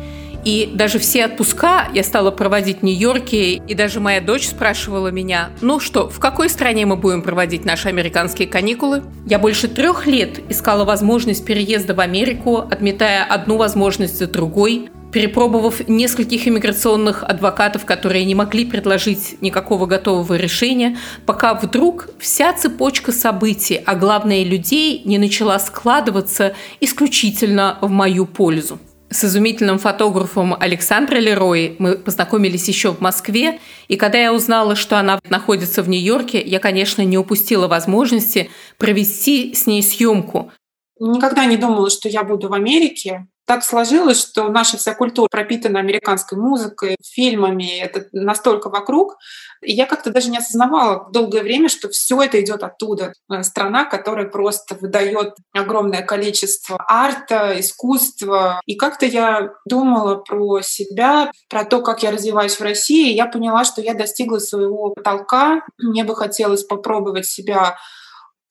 и 0.47 0.71
даже 0.73 1.01
все 1.01 1.25
отпуска 1.25 1.89
я 1.93 2.05
стала 2.05 2.31
проводить 2.31 2.79
в 2.79 2.83
Нью-Йорке, 2.85 3.55
и 3.55 3.75
даже 3.75 3.99
моя 3.99 4.21
дочь 4.21 4.47
спрашивала 4.47 5.09
меня, 5.09 5.51
ну 5.61 5.81
что, 5.81 6.09
в 6.09 6.21
какой 6.21 6.49
стране 6.49 6.87
мы 6.87 6.95
будем 6.95 7.23
проводить 7.23 7.65
наши 7.65 7.89
американские 7.89 8.47
каникулы? 8.47 9.03
Я 9.27 9.41
больше 9.41 9.67
трех 9.67 10.07
лет 10.07 10.39
искала 10.49 10.85
возможность 10.85 11.45
переезда 11.45 11.95
в 11.95 12.01
Америку, 12.01 12.59
отметая 12.59 13.25
одну 13.25 13.57
возможность 13.57 14.19
за 14.19 14.29
другой, 14.29 14.89
перепробовав 15.11 15.89
нескольких 15.89 16.47
иммиграционных 16.47 17.25
адвокатов, 17.25 17.85
которые 17.85 18.25
не 18.25 18.37
могли 18.37 18.67
предложить 18.67 19.43
никакого 19.43 19.87
готового 19.87 20.35
решения, 20.35 20.97
пока 21.25 21.55
вдруг 21.55 22.11
вся 22.21 22.53
цепочка 22.53 23.11
событий, 23.11 23.81
а 23.85 23.97
главное 23.97 24.45
людей, 24.45 25.03
не 25.05 25.19
начала 25.19 25.59
складываться 25.59 26.55
исключительно 26.79 27.79
в 27.81 27.91
мою 27.91 28.27
пользу 28.27 28.79
с 29.11 29.25
изумительным 29.25 29.79
фотографом 29.79 30.55
Александрой 30.59 31.21
Лерой 31.21 31.77
мы 31.79 31.97
познакомились 31.97 32.69
еще 32.69 32.93
в 32.93 33.01
Москве, 33.01 33.61
и 33.89 33.97
когда 33.97 34.19
я 34.19 34.33
узнала, 34.33 34.75
что 34.75 34.99
она 34.99 35.21
находится 35.29 35.83
в 35.83 35.89
Нью-Йорке, 35.89 36.43
я, 36.43 36.59
конечно, 36.59 37.03
не 37.03 37.17
упустила 37.17 37.69
возможности 37.69 38.51
провести 38.79 39.55
с 39.55 39.67
ней 39.67 39.83
съемку. 39.83 40.51
Никогда 40.99 41.45
не 41.45 41.57
думала, 41.57 41.91
что 41.91 42.09
я 42.09 42.25
буду 42.25 42.49
в 42.49 42.55
Америке. 42.55 43.27
Так 43.47 43.63
сложилось, 43.63 44.21
что 44.21 44.49
наша 44.49 44.77
вся 44.77 44.93
культура 44.95 45.29
пропитана 45.29 45.79
американской 45.79 46.37
музыкой, 46.37 46.97
фильмами, 47.05 47.79
это 47.79 48.07
настолько 48.11 48.69
вокруг. 48.71 49.17
И 49.63 49.73
я 49.73 49.87
как-то 49.87 50.11
даже 50.11 50.31
не 50.31 50.39
осознавала 50.39 51.09
долгое 51.13 51.43
время, 51.43 51.69
что 51.69 51.89
все 51.89 52.21
это 52.21 52.41
идет 52.41 52.65
оттуда. 52.65 53.13
Э, 53.31 53.45
страна, 53.45 53.85
которая 53.85 54.27
просто 54.27 54.75
выдает 54.75 55.35
огромное 55.53 56.03
количество 56.03 56.85
арта, 56.89 57.59
искусства. 57.61 58.61
И 58.67 58.75
как-то 58.75 59.07
я 59.07 59.53
думала 59.65 60.17
про 60.17 60.61
себя, 60.63 61.31
про 61.49 61.65
то, 61.65 61.83
как 61.83 62.03
я 62.03 62.11
развиваюсь 62.11 62.57
в 62.57 62.63
России. 62.63 63.13
И 63.13 63.17
я 63.17 63.27
поняла, 63.27 63.65
что 63.65 63.81
я 63.81 63.95
достигла 63.95 64.41
своего 64.41 64.91
потолка. 64.91 65.63
Мне 65.79 66.03
бы 66.03 66.17
хотелось 66.17 66.65
попробовать 66.65 67.27
себя 67.27 67.77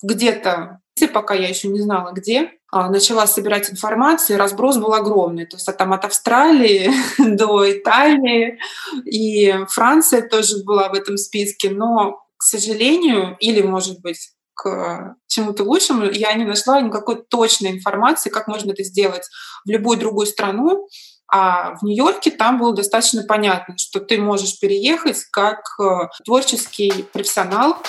где-то, 0.02 0.80
пока 1.14 1.34
я 1.34 1.50
еще 1.50 1.68
не 1.68 1.82
знала 1.82 2.12
где, 2.14 2.52
начала 2.90 3.26
собирать 3.28 3.72
информацию, 3.72 4.38
разброс 4.38 4.78
был 4.78 4.94
огромный. 4.94 5.46
То 5.46 5.58
есть 5.58 5.78
там 5.78 5.94
от 5.94 6.06
Австралии 6.06 6.92
до 7.36 7.72
Италии, 7.72 8.60
и 9.06 9.54
Франция 9.70 10.28
тоже 10.28 10.64
была 10.64 10.90
в 10.90 10.94
этом 10.94 11.18
списке, 11.18 11.70
но, 11.70 12.24
к 12.38 12.44
сожалению, 12.44 13.38
или, 13.40 13.62
может 13.62 14.02
быть, 14.02 14.30
к 14.56 15.16
чему-то 15.28 15.64
лучшему, 15.64 16.06
я 16.06 16.34
не 16.34 16.46
нашла 16.46 16.80
никакой 16.82 17.24
точной 17.24 17.72
информации, 17.72 18.30
как 18.30 18.48
можно 18.48 18.72
это 18.72 18.84
сделать 18.84 19.28
в 19.66 19.70
любую 19.70 20.00
другую 20.00 20.28
страну. 20.28 20.88
А 21.28 21.76
в 21.76 21.84
Нью-Йорке 21.84 22.32
там 22.32 22.60
было 22.60 22.74
достаточно 22.74 23.24
понятно, 23.24 23.76
что 23.78 24.00
ты 24.00 24.20
можешь 24.20 24.60
переехать 24.60 25.24
как 25.32 25.62
э, 25.80 26.08
творческий 26.24 27.04
профессионал, 27.12 27.82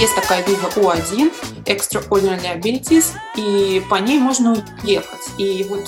есть 0.00 0.14
такая 0.14 0.44
виза 0.44 0.66
У1, 0.76 1.32
Extraordinary 1.66 2.60
Abilities, 2.60 3.14
и 3.36 3.82
по 3.88 3.96
ней 3.96 4.18
можно 4.18 4.64
уехать. 4.82 5.30
И 5.38 5.64
вот 5.68 5.84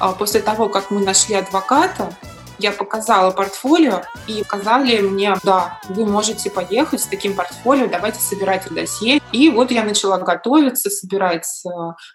а, 0.00 0.12
после 0.12 0.40
того, 0.40 0.68
как 0.68 0.90
мы 0.90 1.00
нашли 1.00 1.36
адвоката, 1.36 2.16
я 2.58 2.72
показала 2.72 3.30
портфолио 3.30 4.02
и 4.28 4.42
сказали 4.44 5.00
мне, 5.00 5.34
да, 5.44 5.80
вы 5.88 6.06
можете 6.06 6.50
поехать 6.50 7.00
с 7.00 7.06
таким 7.06 7.34
портфолио, 7.34 7.88
давайте 7.88 8.20
собирать 8.20 8.66
досье. 8.72 9.20
И 9.32 9.50
вот 9.50 9.70
я 9.70 9.84
начала 9.84 10.18
готовиться, 10.18 10.90
собирать 10.90 11.46
э, 11.66 11.70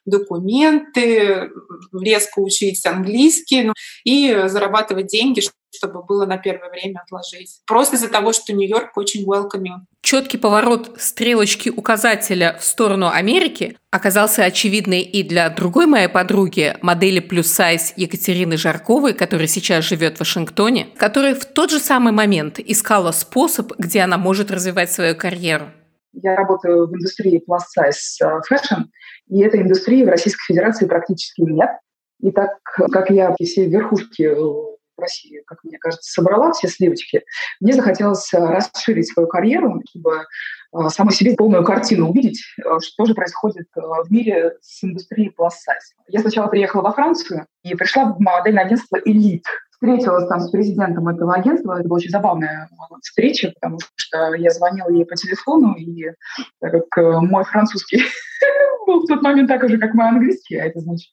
документы, 0.06 1.50
резко 1.94 2.40
учить 2.40 2.86
английский 2.86 3.64
ну, 3.64 3.74
и 4.06 4.44
зарабатывать 4.48 5.08
деньги, 5.08 5.42
чтобы 5.76 6.04
было 6.04 6.26
на 6.26 6.38
первое 6.38 6.70
время 6.70 7.02
отложить. 7.02 7.62
Просто 7.66 7.98
из-за 7.98 8.10
того, 8.10 8.34
что 8.34 8.54
Нью-Йорк 8.54 8.96
очень 8.96 9.26
welcoming. 9.26 9.86
Четкий 10.12 10.40
поворот 10.40 10.94
стрелочки 10.98 11.70
указателя 11.70 12.58
в 12.60 12.64
сторону 12.64 13.12
Америки 13.14 13.78
оказался 13.92 14.44
очевидный 14.44 15.02
и 15.02 15.22
для 15.22 15.48
другой 15.52 15.86
моей 15.86 16.08
подруги, 16.08 16.76
модели 16.82 17.20
плюс 17.20 17.46
сайз 17.46 17.94
Екатерины 17.96 18.58
Жарковой, 18.58 19.14
которая 19.14 19.46
сейчас 19.46 19.86
живет 19.86 20.18
в 20.18 20.22
Вашингтоне, 20.22 20.88
которая 20.98 21.36
в 21.36 21.46
тот 21.46 21.70
же 21.70 21.78
самый 21.78 22.12
момент 22.12 22.58
искала 22.58 23.12
способ, 23.12 23.72
где 23.78 24.00
она 24.00 24.18
может 24.18 24.50
развивать 24.50 24.92
свою 24.92 25.16
карьеру. 25.16 25.68
Я 26.14 26.36
работаю 26.36 26.88
в 26.88 26.96
индустрии 26.96 27.44
plus 27.48 27.62
size 27.78 28.28
fashion, 28.52 28.86
и 29.28 29.44
этой 29.44 29.62
индустрии 29.62 30.04
в 30.04 30.10
Российской 30.10 30.54
Федерации 30.54 30.88
практически 30.88 31.42
нет. 31.42 31.70
И 32.20 32.32
так 32.32 32.58
как 32.64 33.12
я 33.12 33.36
все 33.40 33.68
верхушки 33.68 34.24
России, 35.00 35.42
как 35.46 35.64
мне 35.64 35.78
кажется, 35.78 36.12
собрала 36.12 36.52
все 36.52 36.68
сливочки, 36.68 37.24
мне 37.60 37.74
захотелось 37.74 38.34
э, 38.34 38.38
расширить 38.38 39.12
свою 39.12 39.28
карьеру, 39.28 39.82
чтобы 39.90 40.26
э, 40.74 40.90
самой 40.90 41.14
себе 41.14 41.36
полную 41.36 41.64
картину 41.64 42.10
увидеть, 42.10 42.42
э, 42.58 42.80
что 42.82 43.06
же 43.06 43.14
происходит 43.14 43.68
в 43.76 44.12
мире 44.12 44.58
с 44.62 44.84
индустрией 44.84 45.34
size. 45.40 45.96
Я 46.08 46.20
сначала 46.22 46.48
приехала 46.48 46.82
во 46.82 46.92
Францию 46.92 47.46
и 47.64 47.76
пришла 47.76 48.06
в 48.14 48.20
модельное 48.20 48.66
агентство 48.66 48.98
«Элит», 49.04 49.46
встретилась 49.72 50.28
там 50.28 50.42
с 50.42 50.50
президентом 50.50 51.08
этого 51.08 51.34
агентства. 51.34 51.80
Это 51.80 51.88
была 51.88 51.98
очень 51.98 52.10
забавная 52.10 52.70
встреча, 53.02 53.54
потому 53.56 53.80
что 53.96 54.34
я 54.36 54.50
звонила 54.50 54.90
ей 54.90 55.06
по 55.06 55.16
телефону, 55.16 55.74
и 55.76 56.12
так 56.60 56.74
как 56.90 57.22
мой 57.22 57.46
французский 57.46 58.04
был 58.86 59.04
в 59.04 59.08
тот 59.08 59.22
момент 59.22 59.48
такой 59.48 59.70
же, 59.70 59.78
как 59.78 59.94
мой 59.94 60.10
английский, 60.10 60.58
а 60.58 60.66
это 60.66 60.82
значит 60.82 61.10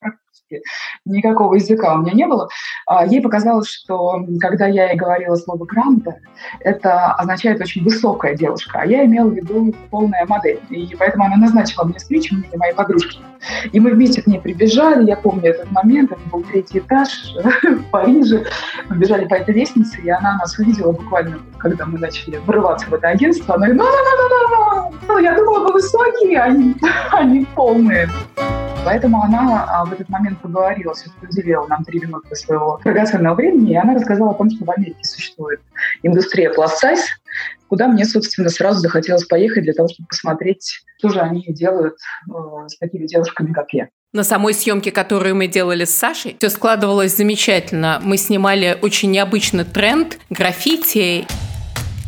практически 0.47 0.62
никакого 1.05 1.55
языка 1.55 1.95
у 1.95 1.99
меня 1.99 2.12
не 2.12 2.26
было. 2.26 2.49
А, 2.87 3.07
ей 3.07 3.21
показалось, 3.21 3.69
что 3.69 4.25
когда 4.41 4.67
я 4.67 4.91
ей 4.91 4.97
говорила 4.97 5.35
слово 5.37 5.65
«гранта», 5.65 6.17
это 6.61 7.12
означает 7.12 7.61
очень 7.61 7.85
высокая 7.85 8.35
девушка, 8.35 8.81
а 8.81 8.87
я 8.87 9.05
имела 9.05 9.29
в 9.29 9.35
виду 9.35 9.75
полная 9.91 10.26
модель. 10.26 10.61
И 10.71 10.95
поэтому 10.99 11.25
она 11.25 11.37
назначила 11.37 11.85
мне 11.85 11.99
встречу, 11.99 12.35
мне 12.35 12.49
и 12.53 12.57
моей 12.57 12.75
подружки. 12.75 13.19
И 13.73 13.81
мы 13.81 13.91
вместе 13.91 14.23
к 14.23 14.26
ней 14.26 14.41
прибежали, 14.41 15.09
я 15.09 15.17
помню 15.17 15.50
этот 15.50 15.71
момент, 15.71 16.12
это 16.12 16.21
был 16.31 16.43
третий 16.43 16.79
этаж 16.79 17.35
в 17.62 17.91
Париже. 17.91 18.45
Мы 18.88 18.97
бежали 18.97 19.26
по 19.26 19.35
этой 19.35 19.55
лестнице, 19.55 20.00
и 20.00 20.11
она 20.11 20.37
нас 20.38 20.59
увидела 20.59 20.93
буквально, 20.93 21.38
когда 21.59 21.87
мы 21.87 21.99
начали 21.99 22.37
врываться 22.38 22.87
в 22.88 22.95
это 22.95 23.09
агентство. 23.09 23.55
Она 23.55 23.67
говорит, 23.67 23.83
ну-ну-ну-ну-ну, 23.83 25.19
я 25.19 25.37
думала, 25.37 25.67
вы 25.67 25.75
высокие, 25.75 26.41
они, 26.41 26.75
они 27.12 27.47
полные. 27.55 28.09
Поэтому 28.87 29.21
она 29.21 29.65
а, 29.69 29.85
в 29.85 29.93
этот 29.93 30.09
момент 30.09 30.36
поговорила, 30.37 30.95
все 30.95 31.11
уделила 31.23 31.66
нам 31.66 31.85
три 31.85 32.00
минуты 32.00 32.35
своего 32.35 32.81
драгоценного 32.85 33.35
времени, 33.35 33.73
и 33.73 33.76
она 33.76 33.95
рассказала 33.95 34.31
о 34.31 34.35
том, 34.35 34.50
что 34.50 34.64
в 34.64 34.71
Америке 34.71 35.02
существует 35.02 35.61
индустрия 36.02 36.52
size, 36.52 37.00
куда 37.69 37.88
мне, 37.88 38.05
собственно, 38.05 38.49
сразу 38.49 38.81
захотелось 38.81 39.25
поехать 39.25 39.64
для 39.64 39.73
того, 39.73 39.88
чтобы 39.88 40.09
посмотреть, 40.09 40.83
что 40.99 41.09
же 41.09 41.21
они 41.21 41.45
делают 41.49 41.95
э, 42.28 42.69
с 42.69 42.76
такими 42.78 43.07
девушками, 43.07 43.52
как 43.52 43.73
я. 43.73 43.88
На 44.12 44.25
самой 44.25 44.55
съемке, 44.55 44.93
которую 44.93 45.35
мы 45.35 45.47
делали 45.47 45.85
с 45.85 45.95
Сашей, 45.95 46.37
все 46.38 46.49
складывалось 46.49 47.16
замечательно. 47.16 48.00
Мы 48.02 48.16
снимали 48.16 48.78
очень 48.81 49.11
необычный 49.11 49.64
тренд 49.64 50.19
граффити. 50.31 51.26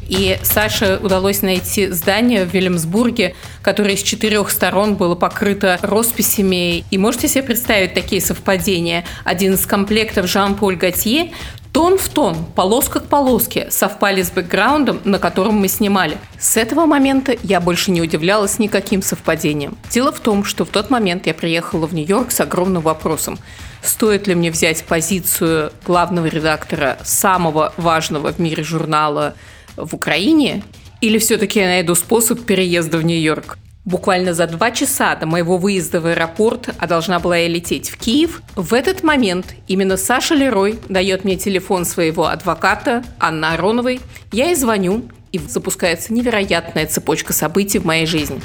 И 0.09 0.39
Саше 0.43 0.99
удалось 1.03 1.43
найти 1.43 1.89
здание 1.89 2.45
в 2.45 2.53
Вильямсбурге, 2.53 3.35
которое 3.63 3.97
с 3.97 4.03
четырех 4.03 4.51
сторон 4.51 4.97
было 4.97 5.15
покрыто 5.15 5.79
росписями. 5.83 6.85
И 6.91 6.99
можете 6.99 7.29
себе 7.29 7.45
представить 7.45 7.95
такие 7.95 8.21
совпадения? 8.21 9.05
Один 9.25 9.55
из 9.55 9.67
комплектов 9.67 10.27
Жан-Поль 10.27 10.77
Готье 10.77 11.31
тон 11.73 11.99
в 11.99 12.09
тон, 12.09 12.45
полоска 12.57 12.99
к 13.01 13.07
полоске 13.07 13.71
совпали 13.71 14.23
с 14.23 14.31
бэкграундом, 14.31 15.01
на 15.05 15.19
котором 15.19 15.55
мы 15.55 15.69
снимали. 15.69 16.19
С 16.39 16.57
этого 16.57 16.87
момента 16.87 17.37
я 17.43 17.61
больше 17.61 17.91
не 17.91 18.03
удивлялась 18.03 18.59
никаким 18.59 19.03
совпадением. 19.03 19.77
Дело 19.91 20.11
в 20.11 20.19
том, 20.19 20.43
что 20.43 20.65
в 20.65 20.71
тот 20.71 20.91
момент 20.91 21.27
я 21.27 21.35
приехала 21.35 21.87
в 21.87 21.95
Нью-Йорк 21.95 22.33
с 22.33 22.41
огромным 22.41 22.83
вопросом. 22.83 23.39
Стоит 23.83 24.27
ли 24.27 24.35
мне 24.35 24.51
взять 24.51 24.83
позицию 24.85 25.73
главного 25.87 26.27
редактора 26.27 26.99
самого 27.05 27.73
важного 27.77 28.33
в 28.33 28.41
мире 28.41 28.65
журнала 28.65 29.35
в 29.79 29.95
Украине, 29.95 30.63
или 31.01 31.19
все-таки 31.19 31.61
я 31.61 31.67
найду 31.67 31.95
способ 31.95 32.45
переезда 32.45 32.99
в 32.99 33.05
Нью-Йорк? 33.05 33.59
Буквально 33.85 34.35
за 34.35 34.47
два 34.47 34.71
часа 34.71 35.17
до 35.17 35.25
моего 35.27 35.57
выезда 35.57 36.01
в 36.01 36.07
аэропорт, 36.07 36.69
а 36.79 36.87
должна 36.87 37.21
была 37.21 37.39
я 37.39 37.49
лететь 37.49 37.89
в 37.89 37.97
Киев, 37.97 38.43
в 38.55 38.75
этот 38.75 39.03
момент 39.03 39.55
именно 39.67 39.97
Саша 39.97 40.35
Лерой 40.35 40.79
дает 40.89 41.25
мне 41.25 41.37
телефон 41.37 41.87
своего 41.87 42.27
адвоката 42.27 43.03
Анны 43.19 43.47
Ароновой. 43.47 44.01
Я 44.31 44.47
ей 44.47 44.57
звоню, 44.57 45.05
и 45.33 45.39
запускается 45.39 46.13
невероятная 46.13 46.87
цепочка 46.87 47.33
событий 47.33 47.79
в 47.79 47.85
моей 47.85 48.07
жизни. 48.07 48.41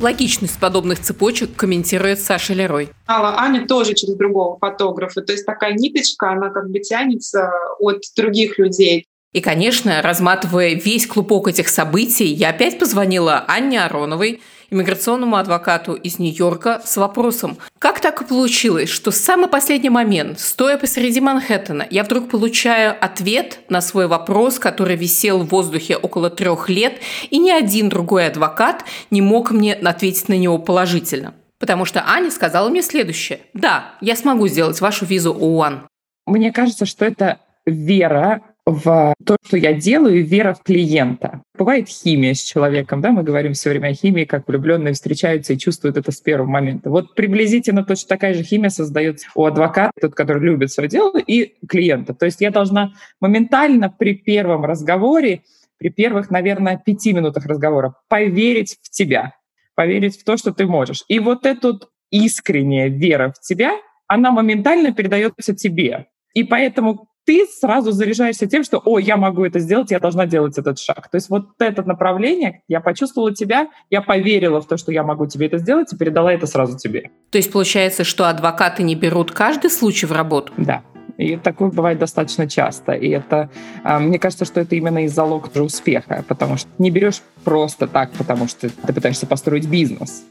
Логичность 0.00 0.58
подобных 0.60 1.00
цепочек 1.00 1.56
комментирует 1.56 2.20
Саша 2.20 2.54
Лерой. 2.54 2.90
Аня 3.06 3.66
тоже 3.66 3.94
через 3.94 4.14
другого 4.14 4.56
фотографа. 4.58 5.22
То 5.22 5.32
есть 5.32 5.44
такая 5.44 5.74
ниточка, 5.74 6.30
она 6.30 6.50
как 6.50 6.70
бы 6.70 6.78
тянется 6.78 7.50
от 7.80 8.02
других 8.16 8.58
людей. 8.58 9.08
И, 9.32 9.40
конечно, 9.40 10.00
разматывая 10.00 10.70
весь 10.74 11.06
клубок 11.06 11.48
этих 11.48 11.68
событий, 11.68 12.26
я 12.26 12.48
опять 12.48 12.78
позвонила 12.78 13.44
Анне 13.46 13.82
Ароновой, 13.82 14.40
иммиграционному 14.70 15.36
адвокату 15.36 15.94
из 15.94 16.18
Нью-Йорка, 16.18 16.80
с 16.84 16.96
вопросом, 16.96 17.58
как 17.78 18.00
так 18.00 18.26
получилось, 18.26 18.88
что 18.88 19.10
в 19.10 19.14
самый 19.14 19.48
последний 19.48 19.90
момент, 19.90 20.40
стоя 20.40 20.76
посреди 20.76 21.20
Манхэттена, 21.20 21.86
я 21.90 22.04
вдруг 22.04 22.28
получаю 22.28 22.96
ответ 23.00 23.60
на 23.68 23.80
свой 23.80 24.06
вопрос, 24.06 24.58
который 24.58 24.96
висел 24.96 25.38
в 25.38 25.48
воздухе 25.48 25.96
около 25.96 26.30
трех 26.30 26.68
лет, 26.68 27.00
и 27.30 27.38
ни 27.38 27.50
один 27.50 27.88
другой 27.88 28.26
адвокат 28.26 28.84
не 29.10 29.22
мог 29.22 29.50
мне 29.50 29.74
ответить 29.74 30.28
на 30.28 30.34
него 30.34 30.58
положительно. 30.58 31.34
Потому 31.58 31.84
что 31.84 32.04
Аня 32.06 32.30
сказала 32.30 32.68
мне 32.68 32.82
следующее. 32.82 33.40
Да, 33.52 33.94
я 34.00 34.16
смогу 34.16 34.46
сделать 34.48 34.80
вашу 34.80 35.04
визу 35.04 35.32
ООН. 35.32 35.88
Мне 36.26 36.52
кажется, 36.52 36.86
что 36.86 37.04
это 37.04 37.38
вера 37.66 38.42
в 38.70 39.14
то, 39.24 39.36
что 39.46 39.56
я 39.56 39.72
делаю, 39.72 40.24
вера 40.24 40.52
в 40.52 40.62
клиента. 40.62 41.42
Бывает 41.56 41.88
химия 41.88 42.34
с 42.34 42.42
человеком, 42.42 43.00
да, 43.00 43.10
мы 43.10 43.22
говорим 43.22 43.54
все 43.54 43.70
время 43.70 43.88
о 43.88 43.94
химии, 43.94 44.24
как 44.24 44.46
влюбленные 44.46 44.92
встречаются 44.92 45.54
и 45.54 45.58
чувствуют 45.58 45.96
это 45.96 46.12
с 46.12 46.20
первого 46.20 46.48
момента. 46.48 46.90
Вот 46.90 47.14
приблизительно 47.14 47.82
точно 47.82 48.08
такая 48.08 48.34
же 48.34 48.42
химия 48.42 48.68
создается 48.68 49.26
у 49.34 49.46
адвоката, 49.46 49.92
тот, 49.98 50.14
который 50.14 50.42
любит 50.42 50.70
свое 50.70 50.88
дело, 50.88 51.18
и 51.18 51.54
клиента. 51.66 52.12
То 52.12 52.26
есть 52.26 52.40
я 52.40 52.50
должна 52.50 52.92
моментально 53.20 53.88
при 53.88 54.14
первом 54.14 54.64
разговоре, 54.64 55.42
при 55.78 55.88
первых, 55.88 56.30
наверное, 56.30 56.80
пяти 56.84 57.12
минутах 57.12 57.46
разговора 57.46 57.94
поверить 58.08 58.76
в 58.82 58.90
тебя, 58.90 59.32
поверить 59.74 60.20
в 60.20 60.24
то, 60.24 60.36
что 60.36 60.52
ты 60.52 60.66
можешь. 60.66 61.04
И 61.08 61.20
вот 61.20 61.46
эта 61.46 61.78
искренняя 62.10 62.88
вера 62.88 63.32
в 63.34 63.40
тебя, 63.40 63.72
она 64.06 64.30
моментально 64.30 64.92
передается 64.92 65.54
тебе. 65.54 66.06
И 66.34 66.44
поэтому 66.44 67.07
ты 67.28 67.46
сразу 67.46 67.92
заряжаешься 67.92 68.46
тем, 68.46 68.64
что, 68.64 68.80
о, 68.82 68.98
я 68.98 69.18
могу 69.18 69.44
это 69.44 69.58
сделать, 69.58 69.90
я 69.90 70.00
должна 70.00 70.24
делать 70.24 70.56
этот 70.56 70.78
шаг. 70.78 71.10
То 71.10 71.16
есть 71.16 71.28
вот 71.28 71.48
это 71.58 71.82
направление, 71.82 72.62
я 72.68 72.80
почувствовала 72.80 73.34
тебя, 73.34 73.68
я 73.90 74.00
поверила 74.00 74.62
в 74.62 74.66
то, 74.66 74.78
что 74.78 74.92
я 74.92 75.02
могу 75.02 75.26
тебе 75.26 75.46
это 75.48 75.58
сделать, 75.58 75.92
и 75.92 75.96
передала 75.98 76.32
это 76.32 76.46
сразу 76.46 76.78
тебе. 76.78 77.10
То 77.28 77.36
есть 77.36 77.52
получается, 77.52 78.02
что 78.02 78.30
адвокаты 78.30 78.82
не 78.82 78.94
берут 78.94 79.32
каждый 79.32 79.68
случай 79.68 80.06
в 80.06 80.12
работу? 80.12 80.54
Да. 80.56 80.80
И 81.18 81.36
такое 81.36 81.68
бывает 81.68 81.98
достаточно 81.98 82.48
часто. 82.48 82.92
И 82.92 83.10
это, 83.10 83.50
а, 83.84 83.98
мне 83.98 84.18
кажется, 84.18 84.46
что 84.46 84.60
это 84.60 84.74
именно 84.74 85.04
и 85.04 85.08
залог 85.08 85.50
успеха, 85.54 86.24
потому 86.28 86.56
что 86.56 86.70
не 86.78 86.90
берешь 86.90 87.20
просто 87.44 87.86
так, 87.86 88.10
потому 88.12 88.48
что 88.48 88.70
ты 88.70 88.92
пытаешься 88.94 89.26
построить 89.26 89.68
бизнес 89.68 90.24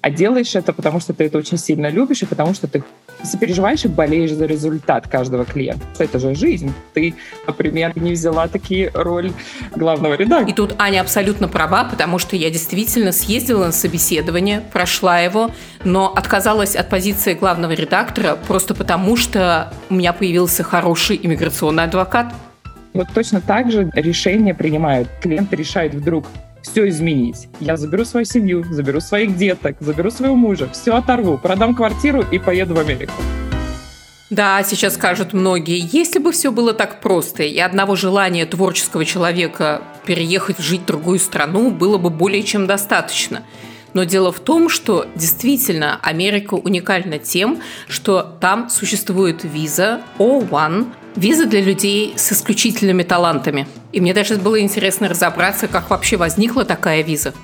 а 0.00 0.10
делаешь 0.10 0.54
это, 0.54 0.72
потому 0.72 1.00
что 1.00 1.12
ты 1.12 1.24
это 1.24 1.38
очень 1.38 1.58
сильно 1.58 1.88
любишь 1.88 2.22
и 2.22 2.26
потому 2.26 2.54
что 2.54 2.68
ты 2.68 2.82
сопереживаешь 3.22 3.84
и 3.84 3.88
болеешь 3.88 4.32
за 4.32 4.46
результат 4.46 5.08
каждого 5.08 5.44
клиента. 5.44 5.84
Это 5.98 6.18
же 6.18 6.34
жизнь. 6.34 6.72
Ты, 6.94 7.14
например, 7.46 7.92
не 7.96 8.12
взяла 8.12 8.46
такие 8.46 8.90
роль 8.94 9.32
главного 9.74 10.14
редактора. 10.14 10.50
И 10.50 10.54
тут 10.54 10.74
Аня 10.78 11.00
абсолютно 11.00 11.48
права, 11.48 11.84
потому 11.84 12.18
что 12.18 12.36
я 12.36 12.50
действительно 12.50 13.10
съездила 13.12 13.66
на 13.66 13.72
собеседование, 13.72 14.62
прошла 14.72 15.18
его, 15.18 15.50
но 15.84 16.12
отказалась 16.14 16.76
от 16.76 16.88
позиции 16.88 17.34
главного 17.34 17.72
редактора 17.72 18.38
просто 18.46 18.74
потому, 18.74 19.16
что 19.16 19.72
у 19.90 19.94
меня 19.94 20.12
появился 20.12 20.62
хороший 20.62 21.18
иммиграционный 21.20 21.84
адвокат. 21.84 22.32
Вот 22.94 23.08
точно 23.14 23.40
так 23.40 23.70
же 23.70 23.90
решение 23.94 24.54
принимают. 24.54 25.08
Клиент 25.20 25.52
решает 25.52 25.94
вдруг, 25.94 26.26
все 26.70 26.88
изменить. 26.88 27.48
Я 27.60 27.76
заберу 27.76 28.04
свою 28.04 28.26
семью, 28.26 28.64
заберу 28.70 29.00
своих 29.00 29.36
деток, 29.36 29.76
заберу 29.80 30.10
своего 30.10 30.36
мужа, 30.36 30.68
все 30.72 30.94
оторву, 30.94 31.38
продам 31.38 31.74
квартиру 31.74 32.24
и 32.30 32.38
поеду 32.38 32.74
в 32.74 32.78
Америку. 32.78 33.12
Да, 34.30 34.62
сейчас 34.62 34.94
скажут 34.94 35.32
многие, 35.32 35.88
если 35.90 36.18
бы 36.18 36.32
все 36.32 36.52
было 36.52 36.74
так 36.74 37.00
просто, 37.00 37.44
и 37.44 37.58
одного 37.58 37.96
желания 37.96 38.44
творческого 38.44 39.06
человека 39.06 39.82
переехать 40.04 40.58
жить 40.58 40.82
в 40.82 40.86
другую 40.86 41.18
страну 41.18 41.70
было 41.70 41.96
бы 41.96 42.10
более 42.10 42.42
чем 42.42 42.66
достаточно. 42.66 43.42
Но 43.94 44.04
дело 44.04 44.30
в 44.30 44.40
том, 44.40 44.68
что 44.68 45.06
действительно 45.14 45.98
Америка 46.02 46.54
уникальна 46.54 47.18
тем, 47.18 47.60
что 47.88 48.36
там 48.38 48.68
существует 48.68 49.44
виза 49.44 50.02
O1, 50.18 50.86
виза 51.18 51.46
для 51.46 51.60
людей 51.60 52.14
с 52.16 52.32
исключительными 52.32 53.02
талантами. 53.02 53.66
И 53.92 54.00
мне 54.00 54.14
даже 54.14 54.36
было 54.36 54.60
интересно 54.60 55.08
разобраться, 55.08 55.66
как 55.66 55.90
вообще 55.90 56.16
возникла 56.16 56.64
такая 56.64 57.02
виза. 57.02 57.34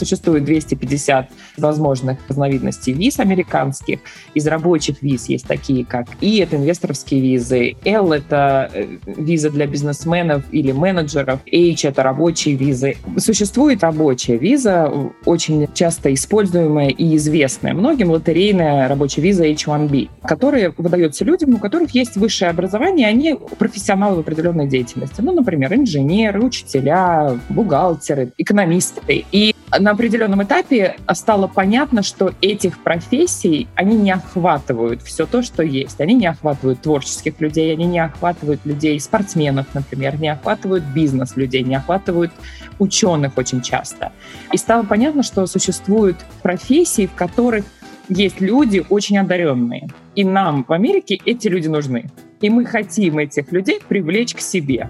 Существует 0.00 0.44
250 0.44 1.28
возможных 1.58 2.18
разновидностей 2.26 2.94
виз 2.94 3.18
американских. 3.18 3.98
Из 4.32 4.46
рабочих 4.46 5.02
виз 5.02 5.28
есть 5.28 5.46
такие, 5.46 5.84
как 5.84 6.06
И, 6.22 6.38
это 6.38 6.56
инвесторовские 6.56 7.20
визы, 7.20 7.76
L— 7.84 8.12
это 8.14 8.70
э, 8.72 8.96
виза 9.04 9.50
для 9.50 9.66
бизнесменов 9.66 10.42
или 10.52 10.72
менеджеров, 10.72 11.40
H— 11.52 11.84
это 11.84 12.02
рабочие 12.02 12.54
визы. 12.54 12.96
Существует 13.18 13.82
рабочая 13.82 14.38
виза, 14.38 14.90
очень 15.26 15.68
часто 15.74 16.14
используемая 16.14 16.88
и 16.88 17.16
известная 17.16 17.74
многим, 17.74 18.10
лотерейная 18.10 18.88
рабочая 18.88 19.20
виза 19.20 19.46
H1B, 19.46 20.08
которая 20.22 20.72
выдается 20.78 21.26
людям, 21.26 21.56
у 21.56 21.58
которых 21.58 21.90
есть 21.94 22.16
высшее 22.16 22.50
образование, 22.50 23.06
они 23.06 23.36
профессионалы 23.58 24.16
в 24.16 24.20
определенной 24.20 24.66
деятельности. 24.66 25.20
Ну, 25.20 25.32
например, 25.32 25.74
инженеры, 25.74 26.42
учителя, 26.42 27.38
бухгалтеры, 27.50 28.32
экономисты. 28.38 29.26
И 29.30 29.54
на 29.78 29.92
определенном 29.92 30.42
этапе 30.42 30.96
стало 31.12 31.46
понятно, 31.46 32.02
что 32.02 32.32
этих 32.40 32.78
профессий, 32.78 33.68
они 33.74 33.96
не 33.96 34.10
охватывают 34.10 35.02
все 35.02 35.26
то, 35.26 35.42
что 35.42 35.62
есть. 35.62 36.00
Они 36.00 36.14
не 36.14 36.26
охватывают 36.26 36.82
творческих 36.82 37.40
людей, 37.40 37.72
они 37.72 37.86
не 37.86 38.00
охватывают 38.00 38.60
людей, 38.64 38.98
спортсменов, 38.98 39.66
например, 39.74 40.20
не 40.20 40.28
охватывают 40.28 40.84
бизнес-людей, 40.84 41.62
не 41.62 41.76
охватывают 41.76 42.32
ученых 42.78 43.38
очень 43.38 43.62
часто. 43.62 44.12
И 44.52 44.56
стало 44.56 44.82
понятно, 44.82 45.22
что 45.22 45.46
существуют 45.46 46.16
профессии, 46.42 47.06
в 47.06 47.14
которых 47.14 47.64
есть 48.08 48.40
люди 48.40 48.84
очень 48.88 49.18
одаренные. 49.18 49.88
И 50.16 50.24
нам 50.24 50.64
в 50.66 50.72
Америке 50.72 51.20
эти 51.24 51.46
люди 51.46 51.68
нужны. 51.68 52.10
И 52.40 52.50
мы 52.50 52.64
хотим 52.64 53.18
этих 53.18 53.52
людей 53.52 53.80
привлечь 53.86 54.34
к 54.34 54.40
себе. 54.40 54.88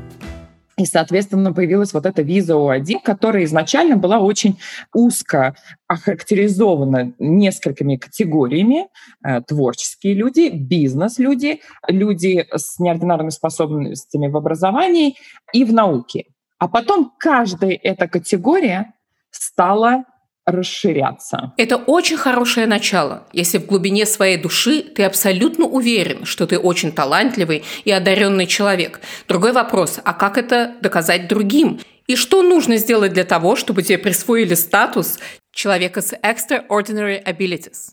И, 0.81 0.87
соответственно, 0.87 1.53
появилась 1.53 1.93
вот 1.93 2.07
эта 2.07 2.23
виза 2.23 2.55
О1, 2.55 3.01
которая 3.05 3.45
изначально 3.45 3.99
была 3.99 4.19
очень 4.19 4.59
узко 4.95 5.55
охарактеризована 5.87 7.13
несколькими 7.19 7.97
категориями. 7.97 8.89
Э, 9.23 9.43
творческие 9.43 10.15
люди, 10.15 10.49
бизнес-люди, 10.49 11.61
люди 11.87 12.47
с 12.51 12.79
неординарными 12.79 13.29
способностями 13.29 14.29
в 14.29 14.39
образовании 14.39 15.17
и 15.53 15.65
в 15.65 15.73
науке. 15.75 16.25
А 16.59 16.67
потом 16.67 17.13
каждая 17.19 17.79
эта 17.83 18.09
категория 18.09 18.95
стала 19.31 20.05
расширяться. 20.47 21.53
Это 21.57 21.77
очень 21.77 22.17
хорошее 22.17 22.67
начало, 22.67 23.25
если 23.33 23.59
в 23.59 23.67
глубине 23.67 24.07
своей 24.07 24.37
души 24.37 24.83
ты 24.83 25.05
абсолютно 25.05 25.67
уверен, 25.67 26.25
что 26.25 26.47
ты 26.47 26.59
очень 26.59 26.93
талантливый 26.93 27.63
и 27.85 27.91
одаренный 27.91 28.47
человек. 28.47 29.01
Другой 29.29 29.53
вопрос, 29.53 30.01
а 30.03 30.13
как 30.13 30.39
это 30.39 30.75
доказать 30.81 31.29
другим? 31.29 31.81
И 32.07 32.17
что 32.17 32.43
нужно 32.43 32.77
сделать 32.77 33.13
для 33.13 33.25
того, 33.25 33.55
чтобы 33.55 33.83
тебе 33.83 33.99
присвоили 33.99 34.55
статус 34.55 35.19
человека 35.53 36.01
с 36.01 36.13
extraordinary 36.13 37.23
abilities? 37.25 37.93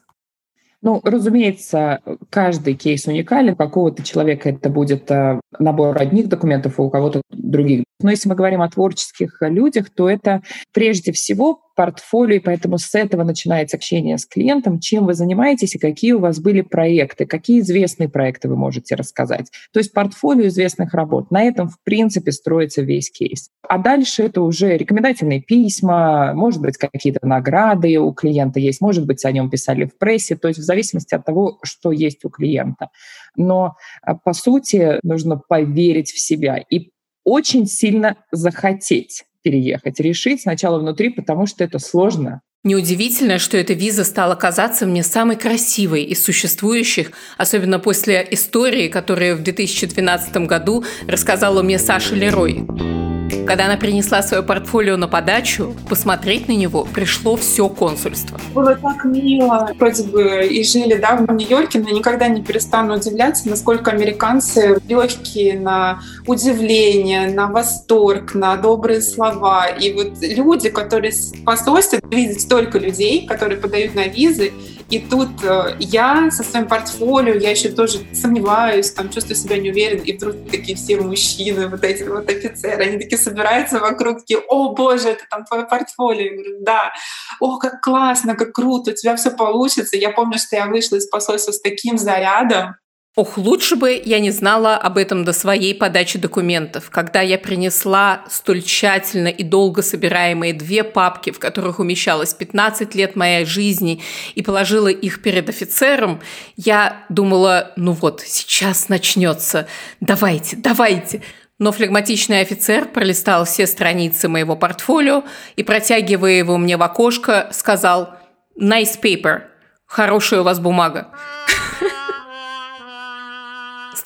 Ну, 0.82 1.02
разумеется, 1.04 2.02
каждый 2.30 2.76
кейс 2.76 3.08
уникален. 3.08 3.54
У 3.54 3.56
какого-то 3.56 4.04
человека 4.04 4.50
это 4.50 4.70
будет 4.70 5.10
э, 5.10 5.40
набор 5.58 6.00
одних 6.00 6.30
документов, 6.30 6.80
а 6.80 6.84
у 6.84 6.90
кого-то 6.90 7.22
других. 7.32 7.84
Но 8.00 8.12
если 8.12 8.30
мы 8.30 8.36
говорим 8.36 8.62
о 8.62 8.70
творческих 8.70 9.38
людях, 9.42 9.90
то 9.90 10.08
это 10.08 10.44
прежде 10.74 11.12
всего 11.12 11.62
портфолио, 11.78 12.38
и 12.38 12.40
поэтому 12.40 12.80
с 12.80 12.96
этого 12.96 13.24
начинается 13.24 13.78
общение 13.78 14.18
с 14.18 14.26
клиентом, 14.26 14.80
чем 14.80 15.06
вы 15.06 15.14
занимаетесь 15.14 15.76
и 15.76 15.80
какие 15.80 16.14
у 16.14 16.20
вас 16.20 16.40
были 16.40 16.62
проекты, 16.62 17.28
какие 17.28 17.60
известные 17.60 18.10
проекты 18.10 18.50
вы 18.50 18.58
можете 18.58 18.96
рассказать. 18.96 19.52
То 19.72 19.80
есть 19.80 19.94
портфолио 19.94 20.48
известных 20.48 20.96
работ. 20.96 21.30
На 21.30 21.44
этом, 21.44 21.70
в 21.70 21.78
принципе, 21.84 22.32
строится 22.32 22.82
весь 22.82 23.12
кейс. 23.12 23.52
А 23.62 23.78
дальше 23.78 24.24
это 24.24 24.42
уже 24.42 24.76
рекомендательные 24.76 25.40
письма, 25.40 26.34
может 26.34 26.62
быть, 26.62 26.78
какие-то 26.78 27.26
награды 27.26 28.00
у 28.00 28.12
клиента 28.12 28.60
есть, 28.60 28.82
может 28.82 29.06
быть, 29.06 29.24
о 29.24 29.32
нем 29.32 29.52
писали 29.52 29.86
в 29.86 29.96
прессе, 30.00 30.36
то 30.36 30.48
есть 30.48 30.60
в 30.60 30.64
зависимости 30.64 31.14
от 31.14 31.26
того, 31.26 31.60
что 31.62 31.92
есть 31.92 32.26
у 32.26 32.30
клиента. 32.30 32.90
Но, 33.36 33.76
а, 34.02 34.16
по 34.16 34.34
сути, 34.34 35.00
нужно 35.04 35.38
поверить 35.38 36.10
в 36.10 36.20
себя 36.20 36.58
и 36.58 36.90
очень 37.24 37.68
сильно 37.68 38.18
захотеть 38.32 39.27
переехать, 39.48 40.00
решить 40.02 40.42
сначала 40.42 40.78
внутри, 40.78 41.10
потому 41.10 41.46
что 41.46 41.64
это 41.64 41.80
сложно. 41.80 42.42
Неудивительно, 42.66 43.40
что 43.40 43.56
эта 43.56 43.72
виза 43.72 44.04
стала 44.04 44.36
казаться 44.36 44.86
мне 44.86 45.04
самой 45.04 45.38
красивой 45.38 46.04
из 46.04 46.22
существующих, 46.22 47.12
особенно 47.38 47.80
после 47.80 48.28
истории, 48.32 48.90
которую 48.90 49.38
в 49.38 49.44
2012 49.44 50.36
году 50.48 50.84
рассказала 51.08 51.62
мне 51.62 51.80
Саша 51.80 52.14
Лерой. 52.14 53.17
Когда 53.46 53.66
она 53.66 53.78
принесла 53.78 54.22
свое 54.22 54.44
портфолио 54.44 54.98
на 54.98 55.08
подачу, 55.08 55.74
посмотреть 55.90 56.48
на 56.48 56.54
него 56.54 56.86
пришло 56.86 57.36
все 57.36 57.68
консульство. 57.70 58.40
Было 58.54 58.76
так 58.76 59.04
мило. 59.06 59.70
Вроде 59.78 60.04
бы 60.04 60.46
и 60.46 60.64
жили 60.64 60.96
да, 60.96 61.16
в 61.16 61.32
Нью-Йорке, 61.32 61.80
но 61.80 61.90
никогда 61.90 62.28
не 62.28 62.42
перестану 62.42 62.96
удивляться, 62.96 63.50
насколько 63.50 63.92
американцы 63.92 64.80
легкие 64.88 65.60
на 65.60 66.02
удивление, 66.26 67.28
на 67.34 67.48
восторг, 67.48 68.34
на 68.34 68.56
добрые 68.58 69.02
слова. 69.02 69.68
И 69.68 69.94
вот 69.94 70.22
люди, 70.22 70.70
которые 70.70 71.14
посольстве 71.46 72.00
видят 72.10 72.42
столько 72.42 72.80
людей, 72.80 73.26
которые 73.28 73.60
подают 73.60 73.96
на 73.96 74.08
визы, 74.08 74.52
и 74.90 75.00
тут 75.00 75.44
э, 75.44 75.76
я 75.80 76.32
со 76.32 76.44
своим 76.44 76.68
портфолио, 76.68 77.34
я 77.34 77.52
еще 77.52 77.70
тоже 77.70 78.00
сомневаюсь, 78.14 78.92
там 78.92 79.10
чувствую 79.10 79.36
себя 79.36 79.58
неуверенно, 79.58 80.02
и 80.02 80.16
вдруг 80.16 80.36
такие 80.50 80.78
все 80.78 80.96
мужчины, 80.98 81.68
вот 81.68 81.84
эти 81.84 82.04
вот 82.04 82.30
офицеры, 82.30 82.84
они 82.84 82.98
такие 82.98 83.18
собираются 83.18 83.80
вокруг, 83.80 84.20
такие, 84.20 84.40
о 84.48 84.74
боже, 84.74 85.10
это 85.10 85.26
там 85.30 85.44
твое 85.44 85.66
портфолио. 85.66 86.22
Я 86.22 86.32
говорю, 86.32 86.58
да. 86.62 86.94
О, 87.42 87.58
как 87.58 87.82
классно, 87.82 88.36
как 88.36 88.54
круто, 88.54 88.92
у 88.92 88.94
тебя 88.94 89.18
все 89.18 89.32
получится. 89.32 89.98
Я 89.98 90.12
помню, 90.12 90.38
что 90.38 90.56
я 90.56 90.68
вышла 90.68 90.96
из 90.96 91.08
посольства 91.08 91.52
с 91.52 91.60
таким 91.60 91.98
зарядом, 91.98 92.76
Ох, 93.18 93.36
лучше 93.40 93.76
бы 93.76 94.00
я 94.06 94.20
не 94.20 94.30
знала 94.30 94.78
об 94.78 94.96
этом 94.96 95.26
до 95.26 95.34
своей 95.34 95.74
подачи 95.74 96.20
документов, 96.20 96.92
когда 96.92 97.20
я 97.22 97.40
принесла 97.40 98.22
столь 98.30 98.62
тщательно 98.62 99.30
и 99.30 99.42
долго 99.42 99.82
собираемые 99.82 100.54
две 100.54 100.84
папки, 100.84 101.32
в 101.32 101.40
которых 101.40 101.80
умещалось 101.80 102.36
15 102.36 102.94
лет 102.94 103.16
моей 103.16 103.44
жизни, 103.44 104.04
и 104.36 104.44
положила 104.44 104.90
их 104.90 105.24
перед 105.24 105.50
офицером, 105.50 106.22
я 106.58 107.06
думала, 107.10 107.72
ну 107.76 107.94
вот, 107.94 108.22
сейчас 108.22 108.88
начнется, 108.88 109.68
давайте, 110.00 110.56
давайте. 110.56 111.24
Но 111.58 111.72
флегматичный 111.72 112.42
офицер 112.42 112.86
пролистал 112.86 113.46
все 113.46 113.66
страницы 113.66 114.28
моего 114.28 114.56
портфолио 114.56 115.24
и, 115.56 115.64
протягивая 115.64 116.34
его 116.34 116.56
мне 116.58 116.78
в 116.78 116.84
окошко, 116.84 117.50
сказал 117.52 118.14
«Nice 118.62 119.02
paper», 119.02 119.42
«Хорошая 119.88 120.42
у 120.42 120.44
вас 120.44 120.60
бумага». 120.60 121.08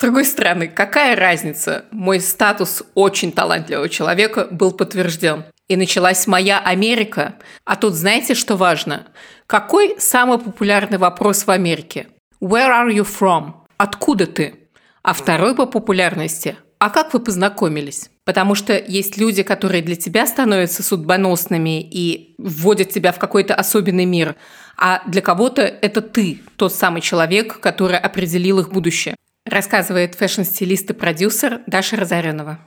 Другой 0.02 0.24
стороны, 0.26 0.68
какая 0.68 1.16
разница? 1.16 1.86
Мой 1.90 2.20
статус 2.20 2.82
очень 2.94 3.32
талантливого 3.32 3.88
человека 3.88 4.46
был 4.50 4.72
подтвержден. 4.72 5.44
И 5.68 5.76
началась 5.76 6.26
моя 6.26 6.58
Америка. 6.58 7.36
А 7.64 7.76
тут 7.76 7.94
знаете, 7.94 8.34
что 8.34 8.56
важно? 8.56 9.06
Какой 9.46 9.96
самый 9.98 10.38
популярный 10.38 10.98
вопрос 10.98 11.46
в 11.46 11.50
Америке? 11.50 12.08
Where 12.42 12.70
are 12.70 12.92
you 12.92 13.06
from? 13.06 13.54
Откуда 13.78 14.26
ты? 14.26 14.68
А 15.02 15.14
второй 15.14 15.54
по 15.54 15.66
популярности– 15.66 16.56
а 16.82 16.90
как 16.90 17.14
вы 17.14 17.20
познакомились? 17.20 18.10
Потому 18.24 18.56
что 18.56 18.76
есть 18.76 19.16
люди, 19.16 19.44
которые 19.44 19.82
для 19.82 19.94
тебя 19.94 20.26
становятся 20.26 20.82
судьбоносными 20.82 21.80
и 21.80 22.34
вводят 22.38 22.90
тебя 22.90 23.12
в 23.12 23.20
какой-то 23.20 23.54
особенный 23.54 24.04
мир, 24.04 24.34
а 24.76 25.00
для 25.06 25.22
кого-то 25.22 25.62
это 25.62 26.00
ты, 26.00 26.42
тот 26.56 26.74
самый 26.74 27.00
человек, 27.00 27.60
который 27.60 27.98
определил 27.98 28.58
их 28.58 28.72
будущее. 28.72 29.14
Рассказывает 29.44 30.14
фэшн-стилист 30.14 30.90
и 30.90 30.94
продюсер 30.94 31.62
Даша 31.66 31.96
Разоренова. 31.96 32.58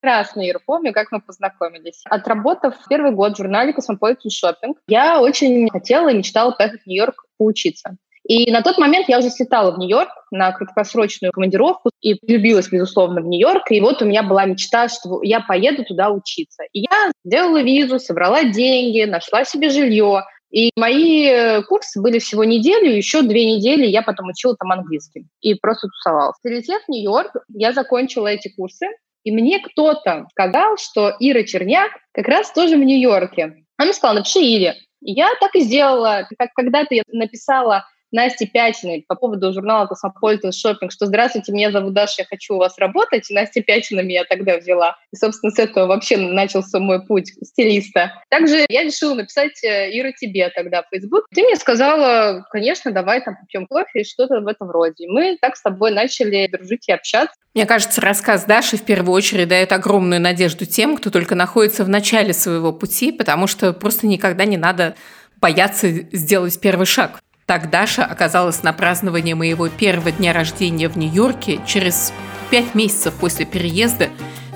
Прекрасно, 0.00 0.48
Ира, 0.48 0.60
помню, 0.64 0.92
как 0.92 1.12
мы 1.12 1.20
познакомились. 1.20 2.02
Отработав 2.08 2.74
первый 2.88 3.12
год 3.12 3.34
в 3.34 3.36
журнале 3.36 3.72
«Cosmopolitan 3.74 4.30
Shopping», 4.30 4.78
я 4.88 5.20
очень 5.20 5.68
хотела 5.68 6.08
и 6.08 6.16
мечтала 6.16 6.52
поехать 6.52 6.82
в 6.82 6.86
Нью-Йорк 6.86 7.26
поучиться. 7.36 7.96
И 8.26 8.50
на 8.50 8.62
тот 8.62 8.78
момент 8.78 9.08
я 9.08 9.18
уже 9.18 9.28
слетала 9.28 9.72
в 9.72 9.78
Нью-Йорк 9.78 10.10
на 10.30 10.52
краткосрочную 10.52 11.32
командировку 11.32 11.90
и 12.00 12.14
влюбилась, 12.22 12.68
безусловно, 12.68 13.20
в 13.20 13.26
Нью-Йорк. 13.26 13.70
И 13.70 13.80
вот 13.80 14.00
у 14.00 14.06
меня 14.06 14.22
была 14.22 14.44
мечта, 14.44 14.88
что 14.88 15.20
я 15.22 15.40
поеду 15.40 15.84
туда 15.84 16.10
учиться. 16.10 16.62
И 16.72 16.80
я 16.80 17.10
сделала 17.24 17.60
визу, 17.60 17.98
собрала 17.98 18.44
деньги, 18.44 19.04
нашла 19.04 19.44
себе 19.44 19.68
жилье, 19.68 20.22
и 20.50 20.70
мои 20.76 21.26
э, 21.26 21.62
курсы 21.62 22.00
были 22.00 22.18
всего 22.18 22.44
неделю, 22.44 22.94
еще 22.94 23.22
две 23.22 23.54
недели 23.54 23.86
я 23.86 24.02
потом 24.02 24.28
учила 24.28 24.56
там 24.56 24.72
английский 24.72 25.26
и 25.40 25.54
просто 25.54 25.88
тусовалась. 25.88 26.36
Прилетев 26.42 26.82
в 26.84 26.88
Нью-Йорк, 26.88 27.32
я 27.48 27.72
закончила 27.72 28.26
эти 28.26 28.48
курсы, 28.48 28.86
и 29.22 29.30
мне 29.30 29.60
кто-то 29.60 30.26
сказал, 30.32 30.76
что 30.76 31.14
Ира 31.20 31.44
Черняк 31.44 31.92
как 32.12 32.26
раз 32.26 32.52
тоже 32.52 32.76
в 32.76 32.82
Нью-Йорке. 32.82 33.64
Она 33.76 33.86
мне 33.86 33.92
сказала, 33.92 34.18
напиши 34.18 34.40
Ире. 34.40 34.74
И 35.02 35.12
я 35.12 35.30
так 35.40 35.54
и 35.54 35.60
сделала. 35.60 36.26
Как 36.38 36.52
когда-то 36.54 36.94
я 36.94 37.02
написала 37.08 37.84
Насте 38.12 38.46
Пятиной 38.46 39.04
по 39.06 39.14
поводу 39.14 39.52
журнала 39.52 39.86
«Cosmopolitan 39.86 40.52
Shopping», 40.52 40.92
что 40.92 41.06
«Здравствуйте, 41.06 41.52
меня 41.52 41.70
зовут 41.70 41.94
Даша, 41.94 42.22
я 42.22 42.24
хочу 42.24 42.54
у 42.54 42.58
вас 42.58 42.78
работать». 42.78 43.30
И 43.30 43.34
Настя 43.34 43.62
Пятина 43.62 44.00
меня 44.00 44.24
тогда 44.24 44.58
взяла. 44.58 44.96
И, 45.12 45.16
собственно, 45.16 45.50
с 45.50 45.58
этого 45.58 45.86
вообще 45.86 46.16
начался 46.16 46.78
мой 46.78 47.04
путь 47.04 47.32
стилиста. 47.42 48.12
Также 48.28 48.66
я 48.68 48.82
решила 48.82 49.14
написать 49.14 49.62
э, 49.64 49.90
Ира 49.98 50.12
тебе 50.12 50.50
тогда 50.50 50.82
в 50.82 50.86
Facebook. 50.90 51.26
Ты 51.34 51.42
мне 51.42 51.56
сказала, 51.56 52.46
конечно, 52.50 52.90
давай 52.90 53.22
там 53.22 53.36
попьем 53.36 53.66
кофе 53.66 54.00
и 54.00 54.04
что-то 54.04 54.40
в 54.40 54.46
этом 54.46 54.70
роде. 54.70 55.06
Мы 55.08 55.38
так 55.40 55.56
с 55.56 55.62
тобой 55.62 55.92
начали 55.92 56.46
дружить 56.46 56.88
и 56.88 56.92
общаться. 56.92 57.34
Мне 57.54 57.66
кажется, 57.66 58.00
рассказ 58.00 58.44
Даши 58.44 58.76
в 58.76 58.84
первую 58.84 59.12
очередь 59.12 59.48
дает 59.48 59.72
огромную 59.72 60.20
надежду 60.20 60.66
тем, 60.66 60.96
кто 60.96 61.10
только 61.10 61.34
находится 61.34 61.84
в 61.84 61.88
начале 61.88 62.32
своего 62.32 62.72
пути, 62.72 63.10
потому 63.10 63.46
что 63.46 63.72
просто 63.72 64.06
никогда 64.06 64.44
не 64.44 64.56
надо 64.56 64.94
бояться 65.40 65.88
сделать 65.88 66.60
первый 66.60 66.86
шаг. 66.86 67.20
Так 67.50 67.68
Даша 67.68 68.04
оказалась 68.04 68.62
на 68.62 68.72
праздновании 68.72 69.32
моего 69.32 69.68
первого 69.68 70.12
дня 70.12 70.32
рождения 70.32 70.88
в 70.88 70.96
Нью-Йорке 70.96 71.58
через 71.66 72.12
пять 72.48 72.76
месяцев 72.76 73.12
после 73.14 73.44
переезда, 73.44 74.06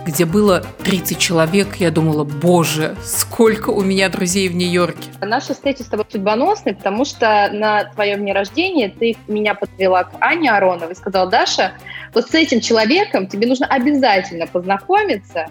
где 0.06 0.24
было 0.24 0.64
30 0.84 1.18
человек. 1.18 1.74
Я 1.80 1.90
думала, 1.90 2.22
боже, 2.22 2.94
сколько 3.02 3.70
у 3.70 3.82
меня 3.82 4.08
друзей 4.10 4.48
в 4.48 4.54
Нью-Йорке. 4.54 5.10
Наша 5.20 5.54
встреча 5.54 5.82
с 5.82 5.86
тобой 5.86 6.06
судьбоносная, 6.08 6.74
потому 6.74 7.04
что 7.04 7.50
на 7.52 7.82
твоем 7.94 8.20
дне 8.20 8.32
рождения 8.32 8.88
ты 8.88 9.16
меня 9.26 9.56
подвела 9.56 10.04
к 10.04 10.12
Ане 10.20 10.52
Ароновой 10.52 10.92
и 10.92 10.96
сказала, 10.96 11.28
Даша, 11.28 11.72
вот 12.12 12.30
с 12.30 12.34
этим 12.36 12.60
человеком 12.60 13.26
тебе 13.26 13.48
нужно 13.48 13.66
обязательно 13.66 14.46
познакомиться 14.46 15.46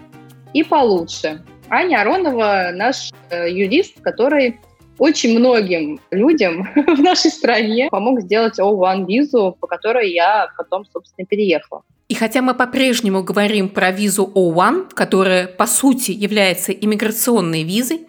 и 0.54 0.62
получше. 0.62 1.44
Аня 1.68 2.00
Аронова 2.00 2.70
наш 2.72 3.10
э, 3.28 3.50
юрист, 3.50 4.00
который 4.00 4.60
очень 4.98 5.38
многим 5.38 6.00
людям 6.10 6.68
в 6.74 7.00
нашей 7.00 7.30
стране 7.30 7.88
помог 7.90 8.20
сделать 8.20 8.58
O1 8.58 9.06
визу, 9.06 9.56
по 9.60 9.66
которой 9.66 10.12
я 10.12 10.48
потом, 10.56 10.84
собственно, 10.92 11.26
переехала. 11.26 11.82
И 12.08 12.14
хотя 12.14 12.42
мы 12.42 12.54
по-прежнему 12.54 13.22
говорим 13.22 13.68
про 13.68 13.90
визу 13.90 14.30
O1, 14.34 14.92
которая 14.94 15.46
по 15.46 15.66
сути 15.66 16.10
является 16.10 16.72
иммиграционной 16.72 17.62
визой, 17.62 18.06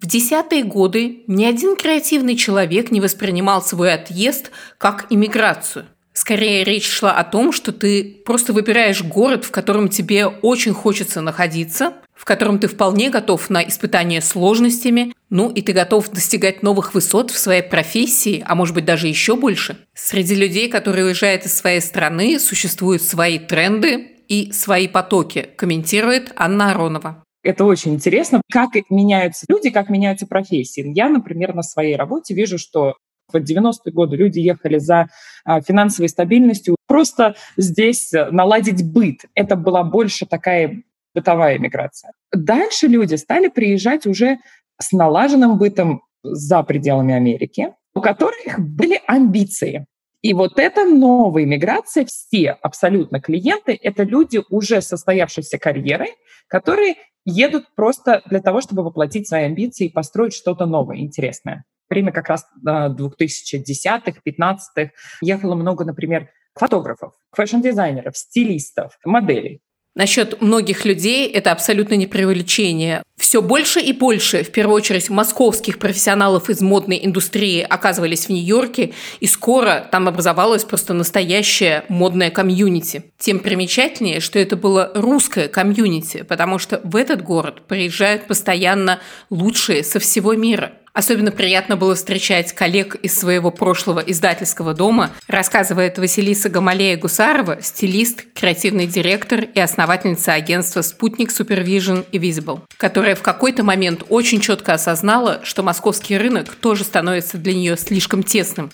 в 0.00 0.06
десятые 0.06 0.64
годы 0.64 1.24
ни 1.26 1.44
один 1.44 1.76
креативный 1.76 2.36
человек 2.36 2.90
не 2.90 3.00
воспринимал 3.00 3.62
свой 3.62 3.92
отъезд 3.92 4.50
как 4.78 5.06
иммиграцию. 5.10 5.86
Скорее 6.12 6.62
речь 6.62 6.88
шла 6.88 7.12
о 7.12 7.24
том, 7.24 7.52
что 7.52 7.72
ты 7.72 8.22
просто 8.24 8.52
выбираешь 8.52 9.02
город, 9.02 9.44
в 9.44 9.50
котором 9.50 9.88
тебе 9.88 10.26
очень 10.26 10.72
хочется 10.72 11.20
находиться, 11.20 11.94
в 12.14 12.24
котором 12.24 12.58
ты 12.58 12.68
вполне 12.68 13.10
готов 13.10 13.50
на 13.50 13.66
испытание 13.66 14.20
сложностями, 14.20 15.12
ну 15.30 15.50
и 15.50 15.62
ты 15.62 15.72
готов 15.72 16.10
достигать 16.10 16.62
новых 16.62 16.94
высот 16.94 17.30
в 17.30 17.38
своей 17.38 17.62
профессии, 17.62 18.42
а 18.46 18.54
может 18.54 18.74
быть 18.74 18.84
даже 18.84 19.08
еще 19.08 19.36
больше. 19.36 19.76
Среди 19.94 20.34
людей, 20.34 20.68
которые 20.68 21.06
уезжают 21.06 21.44
из 21.44 21.54
своей 21.54 21.80
страны, 21.80 22.38
существуют 22.38 23.02
свои 23.02 23.38
тренды 23.38 24.08
и 24.28 24.52
свои 24.52 24.88
потоки, 24.88 25.48
комментирует 25.56 26.32
Анна 26.36 26.70
Аронова. 26.70 27.24
Это 27.42 27.66
очень 27.66 27.94
интересно, 27.94 28.40
как 28.50 28.70
меняются 28.88 29.44
люди, 29.48 29.68
как 29.70 29.90
меняются 29.90 30.26
профессии. 30.26 30.90
Я, 30.94 31.10
например, 31.10 31.54
на 31.54 31.62
своей 31.62 31.94
работе 31.96 32.34
вижу, 32.34 32.58
что 32.58 32.94
В 33.32 33.36
90-е 33.36 33.92
годы 33.92 34.16
люди 34.16 34.38
ехали 34.38 34.78
за 34.78 35.08
а, 35.44 35.60
финансовой 35.60 36.08
стабильностью. 36.08 36.76
Просто 36.86 37.34
здесь 37.56 38.12
наладить 38.12 38.84
быт. 38.92 39.24
Это 39.34 39.56
была 39.56 39.82
больше 39.82 40.26
такая 40.26 40.82
бытовая 41.14 41.58
миграция. 41.58 42.12
Дальше 42.32 42.86
люди 42.86 43.14
стали 43.14 43.48
приезжать 43.48 44.06
уже 44.06 44.38
с 44.80 44.92
налаженным 44.92 45.58
бытом 45.58 46.02
за 46.22 46.62
пределами 46.62 47.14
Америки, 47.14 47.74
у 47.94 48.00
которых 48.00 48.58
были 48.58 49.00
амбиции. 49.06 49.86
И 50.22 50.32
вот 50.32 50.58
эта 50.58 50.84
новая 50.84 51.44
миграция, 51.44 52.06
все 52.06 52.52
абсолютно 52.62 53.20
клиенты, 53.20 53.78
это 53.80 54.04
люди 54.04 54.40
уже 54.48 54.80
состоявшейся 54.80 55.58
карьеры, 55.58 56.06
которые 56.48 56.96
едут 57.26 57.66
просто 57.74 58.22
для 58.26 58.40
того, 58.40 58.60
чтобы 58.62 58.82
воплотить 58.82 59.28
свои 59.28 59.44
амбиции 59.44 59.86
и 59.86 59.92
построить 59.92 60.34
что-то 60.34 60.66
новое, 60.66 60.98
интересное. 60.98 61.64
Время 61.90 62.10
как 62.10 62.28
раз 62.28 62.46
2010-х, 62.64 64.20
15-х 64.26 64.90
ехало 65.20 65.54
много, 65.54 65.84
например, 65.84 66.30
фотографов, 66.54 67.12
фэшн-дизайнеров, 67.36 68.16
стилистов, 68.16 68.98
моделей. 69.04 69.60
Насчет 69.94 70.40
многих 70.40 70.84
людей 70.84 71.28
это 71.28 71.52
абсолютно 71.52 71.94
не 71.94 72.06
преувеличение. 72.06 73.02
Все 73.16 73.40
больше 73.40 73.80
и 73.80 73.92
больше, 73.92 74.42
в 74.42 74.50
первую 74.50 74.74
очередь, 74.74 75.08
московских 75.08 75.78
профессионалов 75.78 76.50
из 76.50 76.60
модной 76.60 77.00
индустрии 77.04 77.60
оказывались 77.60 78.26
в 78.26 78.30
Нью-Йорке, 78.30 78.92
и 79.20 79.26
скоро 79.26 79.88
там 79.92 80.08
образовалось 80.08 80.64
просто 80.64 80.94
настоящее 80.94 81.84
модное 81.88 82.30
комьюнити. 82.30 83.04
Тем 83.18 83.38
примечательнее, 83.38 84.18
что 84.18 84.40
это 84.40 84.56
было 84.56 84.90
русское 84.94 85.46
комьюнити, 85.46 86.22
потому 86.22 86.58
что 86.58 86.80
в 86.82 86.96
этот 86.96 87.22
город 87.22 87.66
приезжают 87.68 88.26
постоянно 88.26 88.98
лучшие 89.30 89.84
со 89.84 90.00
всего 90.00 90.34
мира– 90.34 90.72
Особенно 90.94 91.32
приятно 91.32 91.76
было 91.76 91.96
встречать 91.96 92.52
коллег 92.52 92.94
из 92.94 93.18
своего 93.18 93.50
прошлого 93.50 93.98
издательского 93.98 94.74
дома, 94.74 95.10
рассказывает 95.26 95.98
Василиса 95.98 96.48
Гамалея-Гусарова, 96.48 97.60
стилист, 97.62 98.24
креативный 98.32 98.86
директор 98.86 99.40
и 99.40 99.58
основательница 99.58 100.34
агентства 100.34 100.82
«Спутник 100.82 101.30
Supervision 101.30 102.06
и 102.12 102.18
Visible», 102.18 102.60
которая 102.76 103.16
в 103.16 103.22
какой-то 103.22 103.64
момент 103.64 104.04
очень 104.08 104.40
четко 104.40 104.74
осознала, 104.74 105.40
что 105.42 105.64
московский 105.64 106.16
рынок 106.16 106.54
тоже 106.54 106.84
становится 106.84 107.38
для 107.38 107.54
нее 107.54 107.76
слишком 107.76 108.22
тесным. 108.22 108.70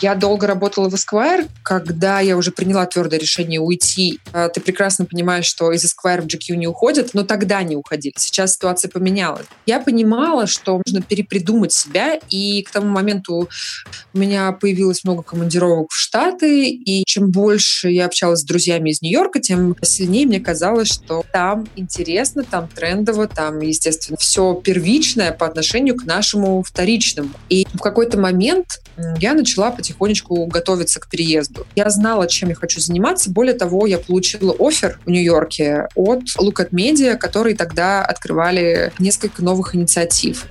Я 0.00 0.14
долго 0.14 0.46
работала 0.46 0.88
в 0.88 0.94
Esquire, 0.94 1.48
когда 1.62 2.20
я 2.20 2.36
уже 2.36 2.50
приняла 2.50 2.86
твердое 2.86 3.18
решение 3.18 3.60
уйти. 3.60 4.20
А, 4.32 4.48
ты 4.48 4.60
прекрасно 4.60 5.04
понимаешь, 5.04 5.46
что 5.46 5.72
из 5.72 5.84
Esquire 5.84 6.22
в 6.22 6.26
GQ 6.26 6.56
не 6.56 6.66
уходят, 6.66 7.10
но 7.14 7.22
тогда 7.22 7.62
не 7.62 7.76
уходили. 7.76 8.14
Сейчас 8.16 8.54
ситуация 8.54 8.90
поменялась. 8.90 9.46
Я 9.66 9.80
понимала, 9.80 10.46
что 10.46 10.80
нужно 10.84 11.02
перепридумать 11.02 11.72
себя, 11.72 12.18
и 12.28 12.62
к 12.62 12.70
тому 12.70 12.88
моменту 12.88 13.48
у 14.12 14.18
меня 14.18 14.52
появилось 14.52 15.04
много 15.04 15.22
командировок 15.22 15.90
в 15.90 15.96
Штаты, 15.96 16.68
и 16.68 17.04
чем 17.06 17.30
больше 17.30 17.90
я 17.90 18.06
общалась 18.06 18.40
с 18.40 18.44
друзьями 18.44 18.90
из 18.90 19.02
Нью-Йорка, 19.02 19.40
тем 19.40 19.76
сильнее 19.82 20.26
мне 20.26 20.40
казалось, 20.40 20.88
что 20.88 21.24
там 21.32 21.66
интересно, 21.76 22.44
там 22.44 22.68
трендово, 22.68 23.28
там, 23.28 23.60
естественно, 23.60 24.16
все 24.18 24.54
первичное 24.54 25.32
по 25.32 25.46
отношению 25.46 25.96
к 25.96 26.04
нашему 26.04 26.62
вторичному. 26.62 27.30
И 27.48 27.66
в 27.74 27.78
какой-то 27.78 28.18
момент 28.18 28.80
я 29.18 29.34
начала 29.34 29.70
потихонечку 29.84 30.46
готовиться 30.46 30.98
к 30.98 31.08
переезду. 31.08 31.66
Я 31.76 31.90
знала, 31.90 32.26
чем 32.26 32.48
я 32.48 32.54
хочу 32.54 32.80
заниматься. 32.80 33.30
Более 33.30 33.54
того, 33.54 33.86
я 33.86 33.98
получила 33.98 34.54
офер 34.58 34.98
в 35.04 35.10
Нью-Йорке 35.10 35.88
от 35.94 36.22
Look 36.40 36.56
at 36.56 36.70
Media, 36.70 37.16
которые 37.16 37.54
тогда 37.54 38.02
открывали 38.02 38.92
несколько 38.98 39.42
новых 39.44 39.74
инициатив 39.74 40.46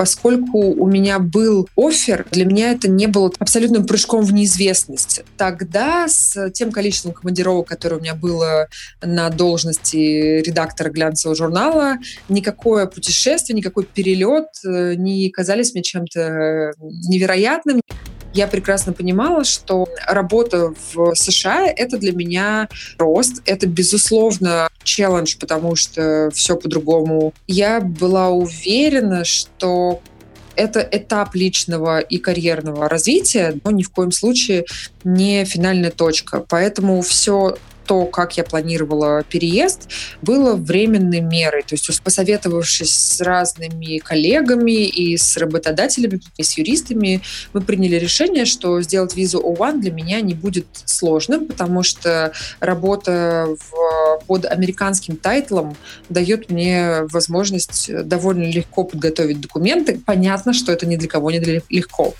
поскольку 0.00 0.58
у 0.58 0.86
меня 0.86 1.18
был 1.18 1.68
офер, 1.76 2.24
для 2.30 2.46
меня 2.46 2.72
это 2.72 2.88
не 2.88 3.06
было 3.06 3.30
абсолютным 3.38 3.86
прыжком 3.86 4.24
в 4.24 4.32
неизвестность. 4.32 5.22
Тогда 5.36 6.08
с 6.08 6.50
тем 6.52 6.72
количеством 6.72 7.12
командировок, 7.12 7.68
которое 7.68 7.96
у 7.96 8.00
меня 8.00 8.14
было 8.14 8.68
на 9.02 9.28
должности 9.28 10.40
редактора 10.40 10.88
глянцевого 10.88 11.36
журнала, 11.36 11.96
никакое 12.30 12.86
путешествие, 12.86 13.54
никакой 13.54 13.84
перелет 13.84 14.46
э, 14.64 14.94
не 14.94 15.28
казались 15.28 15.74
мне 15.74 15.82
чем-то 15.82 16.72
невероятным 16.78 17.82
я 18.32 18.46
прекрасно 18.46 18.92
понимала, 18.92 19.44
что 19.44 19.88
работа 20.06 20.72
в 20.92 21.14
США— 21.14 21.66
это 21.76 21.98
для 21.98 22.12
меня 22.12 22.68
рост, 22.98 23.42
это, 23.44 23.66
безусловно, 23.66 24.68
челлендж, 24.84 25.36
потому 25.38 25.76
что 25.76 26.30
все 26.32 26.56
по-другому. 26.56 27.34
Я 27.46 27.80
была 27.80 28.30
уверена, 28.30 29.24
что 29.24 30.00
это 30.56 30.80
этап 30.80 31.34
личного 31.34 32.00
и 32.00 32.18
карьерного 32.18 32.88
развития, 32.88 33.54
но 33.64 33.70
ни 33.70 33.82
в 33.82 33.90
коем 33.90 34.12
случае 34.12 34.66
не 35.04 35.44
финальная 35.44 35.90
точка. 35.90 36.44
Поэтому 36.48 37.00
все 37.02 37.56
то, 37.90 38.06
как 38.06 38.36
я 38.36 38.44
планировала 38.44 39.24
переезд, 39.24 39.90
было 40.22 40.54
временной 40.54 41.18
мерой. 41.18 41.62
То 41.62 41.74
есть 41.74 42.00
посоветовавшись 42.04 42.96
с 42.96 43.20
разными 43.20 43.98
коллегами 43.98 44.86
и 44.86 45.16
с 45.16 45.36
работодателями, 45.36 46.20
и 46.36 46.44
с 46.44 46.56
юристами, 46.56 47.20
мы 47.52 47.60
приняли 47.62 47.96
решение, 47.96 48.44
что 48.44 48.80
сделать 48.80 49.16
визу 49.16 49.40
O1 49.40 49.80
для 49.80 49.90
меня 49.90 50.20
не 50.20 50.34
будет 50.34 50.66
сложным, 50.84 51.48
потому 51.48 51.82
что 51.82 52.32
работа 52.60 53.48
в, 53.58 54.24
под 54.24 54.44
американским 54.44 55.16
тайтлом 55.16 55.76
дает 56.08 56.48
мне 56.48 57.02
возможность 57.10 57.90
довольно 58.04 58.44
легко 58.44 58.84
подготовить 58.84 59.40
документы. 59.40 60.00
Понятно, 60.06 60.52
что 60.52 60.70
это 60.70 60.86
ни 60.86 60.94
для 60.94 61.08
кого 61.08 61.32
не 61.32 61.40
легко 61.40 62.14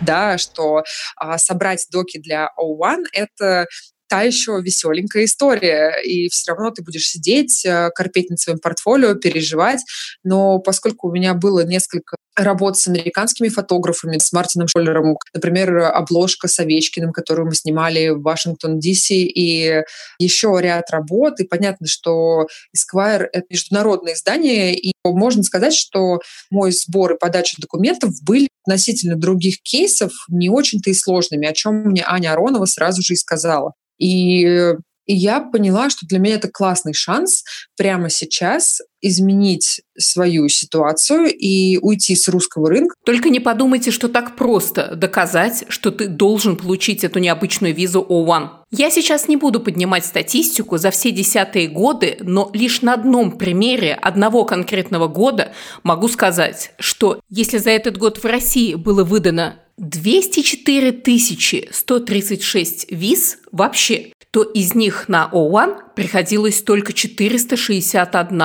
да, 0.00 0.36
что 0.38 0.82
а, 1.16 1.38
собрать 1.38 1.86
доки 1.90 2.18
для 2.18 2.50
O1— 2.58 3.04
это 3.12 3.66
та 4.08 4.22
еще 4.22 4.60
веселенькая 4.62 5.24
история. 5.24 5.96
И 6.02 6.28
все 6.28 6.52
равно 6.52 6.70
ты 6.70 6.82
будешь 6.82 7.08
сидеть, 7.08 7.64
э, 7.64 7.90
корпеть 7.94 8.30
над 8.30 8.40
своим 8.40 8.58
портфолио, 8.58 9.14
переживать. 9.14 9.80
Но 10.24 10.58
поскольку 10.58 11.08
у 11.08 11.12
меня 11.12 11.34
было 11.34 11.64
несколько 11.64 12.16
работ 12.36 12.76
с 12.76 12.86
американскими 12.86 13.48
фотографами, 13.48 14.18
с 14.18 14.32
Мартином 14.32 14.68
Шоллером, 14.68 15.16
например, 15.32 15.78
обложка 15.78 16.48
с 16.48 16.58
Овечкиным, 16.58 17.12
которую 17.12 17.46
мы 17.46 17.54
снимали 17.54 18.10
в 18.10 18.20
Вашингтон, 18.20 18.78
Д.С., 18.78 19.10
и 19.10 19.82
еще 20.18 20.58
ряд 20.60 20.90
работ. 20.90 21.40
И 21.40 21.44
понятно, 21.44 21.86
что 21.86 22.46
Esquire— 22.76 23.26
это 23.32 23.46
международное 23.48 24.14
издание, 24.14 24.76
и 24.76 24.92
можно 25.04 25.42
сказать, 25.42 25.74
что 25.74 26.20
мой 26.50 26.72
сбор 26.72 27.12
и 27.12 27.18
подача 27.18 27.56
документов 27.60 28.12
были 28.22 28.48
относительно 28.66 29.16
других 29.16 29.62
кейсов 29.62 30.12
не 30.28 30.50
очень-то 30.50 30.90
и 30.90 30.94
сложными, 30.94 31.46
о 31.46 31.52
чем 31.52 31.76
мне 31.84 32.04
Аня 32.06 32.32
Аронова 32.32 32.66
сразу 32.66 33.02
же 33.02 33.14
и 33.14 33.16
сказала. 33.16 33.72
И 33.98 34.74
и 35.06 35.14
я 35.14 35.40
поняла, 35.40 35.88
что 35.88 36.04
для 36.06 36.18
меня 36.18 36.34
это 36.34 36.50
классный 36.50 36.92
шанс 36.92 37.44
прямо 37.76 38.10
сейчас 38.10 38.80
изменить 39.06 39.82
свою 39.98 40.48
ситуацию 40.48 41.26
и 41.32 41.78
уйти 41.78 42.14
с 42.14 42.28
русского 42.28 42.68
рынка. 42.68 42.94
Только 43.04 43.30
не 43.30 43.40
подумайте, 43.40 43.90
что 43.90 44.08
так 44.08 44.36
просто 44.36 44.94
доказать, 44.94 45.64
что 45.68 45.90
ты 45.90 46.08
должен 46.08 46.56
получить 46.56 47.04
эту 47.04 47.18
необычную 47.18 47.74
визу 47.74 48.04
O1. 48.08 48.48
Я 48.70 48.90
сейчас 48.90 49.28
не 49.28 49.36
буду 49.36 49.60
поднимать 49.60 50.04
статистику 50.04 50.76
за 50.76 50.90
все 50.90 51.10
десятые 51.10 51.68
годы, 51.68 52.18
но 52.20 52.50
лишь 52.52 52.82
на 52.82 52.94
одном 52.94 53.38
примере 53.38 53.94
одного 53.94 54.44
конкретного 54.44 55.08
года 55.08 55.52
могу 55.82 56.08
сказать, 56.08 56.72
что 56.78 57.20
если 57.30 57.58
за 57.58 57.70
этот 57.70 57.96
год 57.96 58.18
в 58.18 58.24
России 58.24 58.74
было 58.74 59.04
выдано 59.04 59.60
204 59.78 61.68
136 61.70 62.90
виз 62.90 63.38
вообще, 63.52 64.12
то 64.30 64.42
из 64.42 64.74
них 64.74 65.08
на 65.08 65.30
O1 65.32 65.94
приходилось 65.94 66.62
только 66.62 66.92
461. 66.92 68.42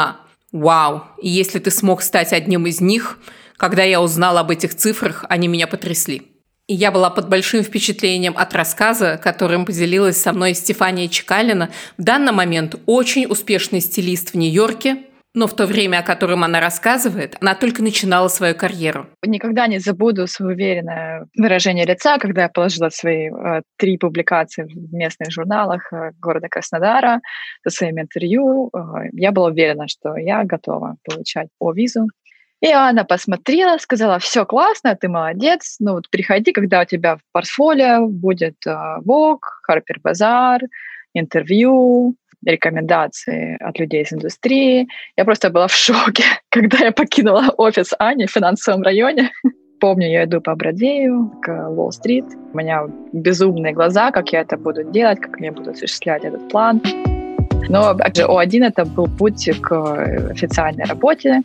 Вау! 0.51 1.03
И 1.21 1.29
если 1.29 1.59
ты 1.59 1.71
смог 1.71 2.01
стать 2.01 2.33
одним 2.33 2.65
из 2.65 2.81
них, 2.81 3.19
когда 3.57 3.83
я 3.83 4.01
узнала 4.01 4.41
об 4.41 4.51
этих 4.51 4.75
цифрах, 4.75 5.25
они 5.29 5.47
меня 5.47 5.67
потрясли. 5.67 6.23
И 6.67 6.73
я 6.73 6.91
была 6.91 7.09
под 7.09 7.29
большим 7.29 7.63
впечатлением 7.63 8.37
от 8.37 8.53
рассказа, 8.53 9.19
которым 9.21 9.65
поделилась 9.65 10.17
со 10.17 10.33
мной 10.33 10.53
Стефания 10.53 11.07
Чекалина, 11.07 11.69
в 11.97 12.03
данный 12.03 12.31
момент 12.31 12.75
очень 12.85 13.25
успешный 13.25 13.81
стилист 13.81 14.31
в 14.31 14.37
Нью-Йорке, 14.37 15.03
но 15.33 15.47
в 15.47 15.55
то 15.55 15.65
время, 15.65 15.99
о 15.99 16.03
котором 16.03 16.43
она 16.43 16.59
рассказывает, 16.59 17.37
она 17.41 17.55
только 17.55 17.81
начинала 17.81 18.27
свою 18.27 18.55
карьеру. 18.55 19.07
Никогда 19.25 19.67
не 19.67 19.79
забуду 19.79 20.27
свое 20.27 20.55
уверенное 20.55 21.27
выражение 21.37 21.85
лица, 21.85 22.17
когда 22.17 22.43
я 22.43 22.49
положила 22.49 22.89
свои 22.89 23.29
э, 23.29 23.61
три 23.77 23.97
публикации 23.97 24.63
в 24.63 24.93
местных 24.93 25.31
журналах 25.31 25.91
э, 25.93 26.11
города 26.19 26.47
Краснодара 26.49 27.21
со 27.63 27.69
своим 27.69 27.99
интервью. 27.99 28.69
Э, 28.73 29.07
я 29.13 29.31
была 29.31 29.47
уверена, 29.47 29.87
что 29.87 30.17
я 30.17 30.43
готова 30.43 30.97
получать 31.03 31.47
по 31.57 31.71
визу. 31.71 32.07
И 32.61 32.71
она 32.71 33.05
посмотрела, 33.05 33.77
сказала, 33.79 34.19
все 34.19 34.45
классно, 34.45 34.95
ты 34.95 35.07
молодец, 35.09 35.77
ну 35.79 35.93
вот 35.93 36.09
приходи, 36.11 36.51
когда 36.51 36.81
у 36.81 36.85
тебя 36.85 37.15
в 37.15 37.21
портфолио 37.31 38.07
будет 38.07 38.55
э, 38.67 38.71
Vogue, 39.05 39.39
Harper 39.67 39.97
Bazaar, 40.03 40.59
интервью, 41.13 42.15
рекомендации 42.45 43.57
от 43.59 43.79
людей 43.79 44.03
из 44.03 44.13
индустрии. 44.13 44.87
Я 45.17 45.25
просто 45.25 45.49
была 45.49 45.67
в 45.67 45.73
шоке, 45.73 46.23
когда 46.49 46.85
я 46.85 46.91
покинула 46.91 47.53
офис 47.57 47.93
Ани 47.99 48.25
в 48.25 48.31
финансовом 48.31 48.83
районе. 48.83 49.31
Помню, 49.79 50.09
я 50.09 50.25
иду 50.25 50.41
по 50.41 50.55
Бродвею 50.55 51.31
к 51.41 51.49
Уолл-стрит. 51.49 52.25
У 52.53 52.57
меня 52.57 52.83
безумные 53.13 53.73
глаза, 53.73 54.11
как 54.11 54.31
я 54.31 54.41
это 54.41 54.57
буду 54.57 54.83
делать, 54.83 55.19
как 55.19 55.39
я 55.39 55.51
буду 55.51 55.71
осуществлять 55.71 56.23
этот 56.23 56.49
план. 56.49 56.81
Но, 57.67 57.89
опять 57.89 58.17
же, 58.17 58.23
О1 58.23 58.67
это 58.67 58.85
был 58.85 59.07
путь 59.07 59.49
к 59.61 60.29
официальной 60.29 60.85
работе, 60.85 61.41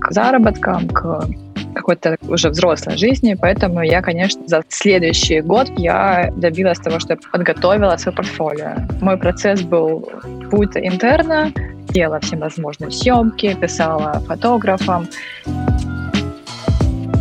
к 0.00 0.10
заработкам, 0.10 0.88
к 0.88 1.26
какой-то 1.76 2.16
уже 2.22 2.48
взрослой 2.48 2.96
жизни, 2.96 3.36
поэтому 3.38 3.82
я, 3.82 4.00
конечно, 4.00 4.42
за 4.46 4.62
следующий 4.68 5.42
год 5.42 5.70
я 5.76 6.32
добилась 6.36 6.78
того, 6.78 6.98
что 6.98 7.12
я 7.14 7.18
подготовила 7.30 7.96
свое 7.98 8.16
портфолио. 8.16 8.76
Мой 9.00 9.16
процесс 9.18 9.60
был 9.62 10.08
путь 10.50 10.76
интерна, 10.76 11.52
делала 11.90 12.20
всевозможные 12.20 12.90
съемки, 12.90 13.54
писала 13.60 14.20
фотографам, 14.26 15.06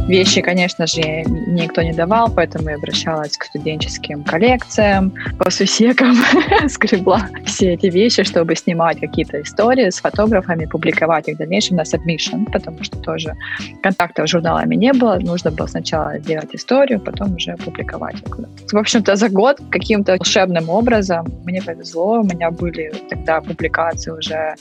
Вещи, 0.08 0.41
конечно 0.41 0.86
же, 0.86 1.02
никто 1.02 1.82
не 1.82 1.91
давал, 1.91 2.30
поэтому 2.30 2.70
я 2.70 2.76
обращалась 2.76 3.36
к 3.38 3.46
студенческим 3.46 4.24
коллекциям, 4.24 5.12
по 5.39 5.50
сусекам, 5.50 6.15
скребла 6.70 7.28
все 7.46 7.74
эти 7.74 7.88
вещи, 7.88 8.24
чтобы 8.24 8.56
снимать 8.56 9.00
какие-то 9.00 9.41
истории 9.41 9.89
с 9.89 10.00
фотографами, 10.00 10.68
публиковать 10.68 11.28
их 11.28 11.36
в 11.36 11.38
дальнейшем 11.39 11.78
на 11.78 11.82
submission, 11.82 12.46
потому 12.52 12.84
что 12.84 13.00
тоже 13.00 13.34
контактов 13.82 14.28
с 14.28 14.32
журналами 14.32 14.76
не 14.76 14.94
было. 14.94 15.18
Нужно 15.20 15.50
было 15.50 15.65
сначала 15.65 16.20
сделать 16.20 16.54
историю, 16.54 17.00
потом 17.00 17.36
уже 17.36 17.56
публиковать 17.58 18.15
ее. 18.15 18.48
В 18.72 18.78
общем-то, 18.78 19.15
за 19.15 19.30
год 19.30 19.60
каким-то 19.72 20.18
волшебным 20.18 20.70
образом 20.70 21.26
мне 21.46 21.63
повезло. 21.63 22.20
У 22.20 22.24
меня 22.24 22.52
были 22.52 22.94
тогда 23.10 23.41
публикации 23.41 24.12
уже 24.12 24.56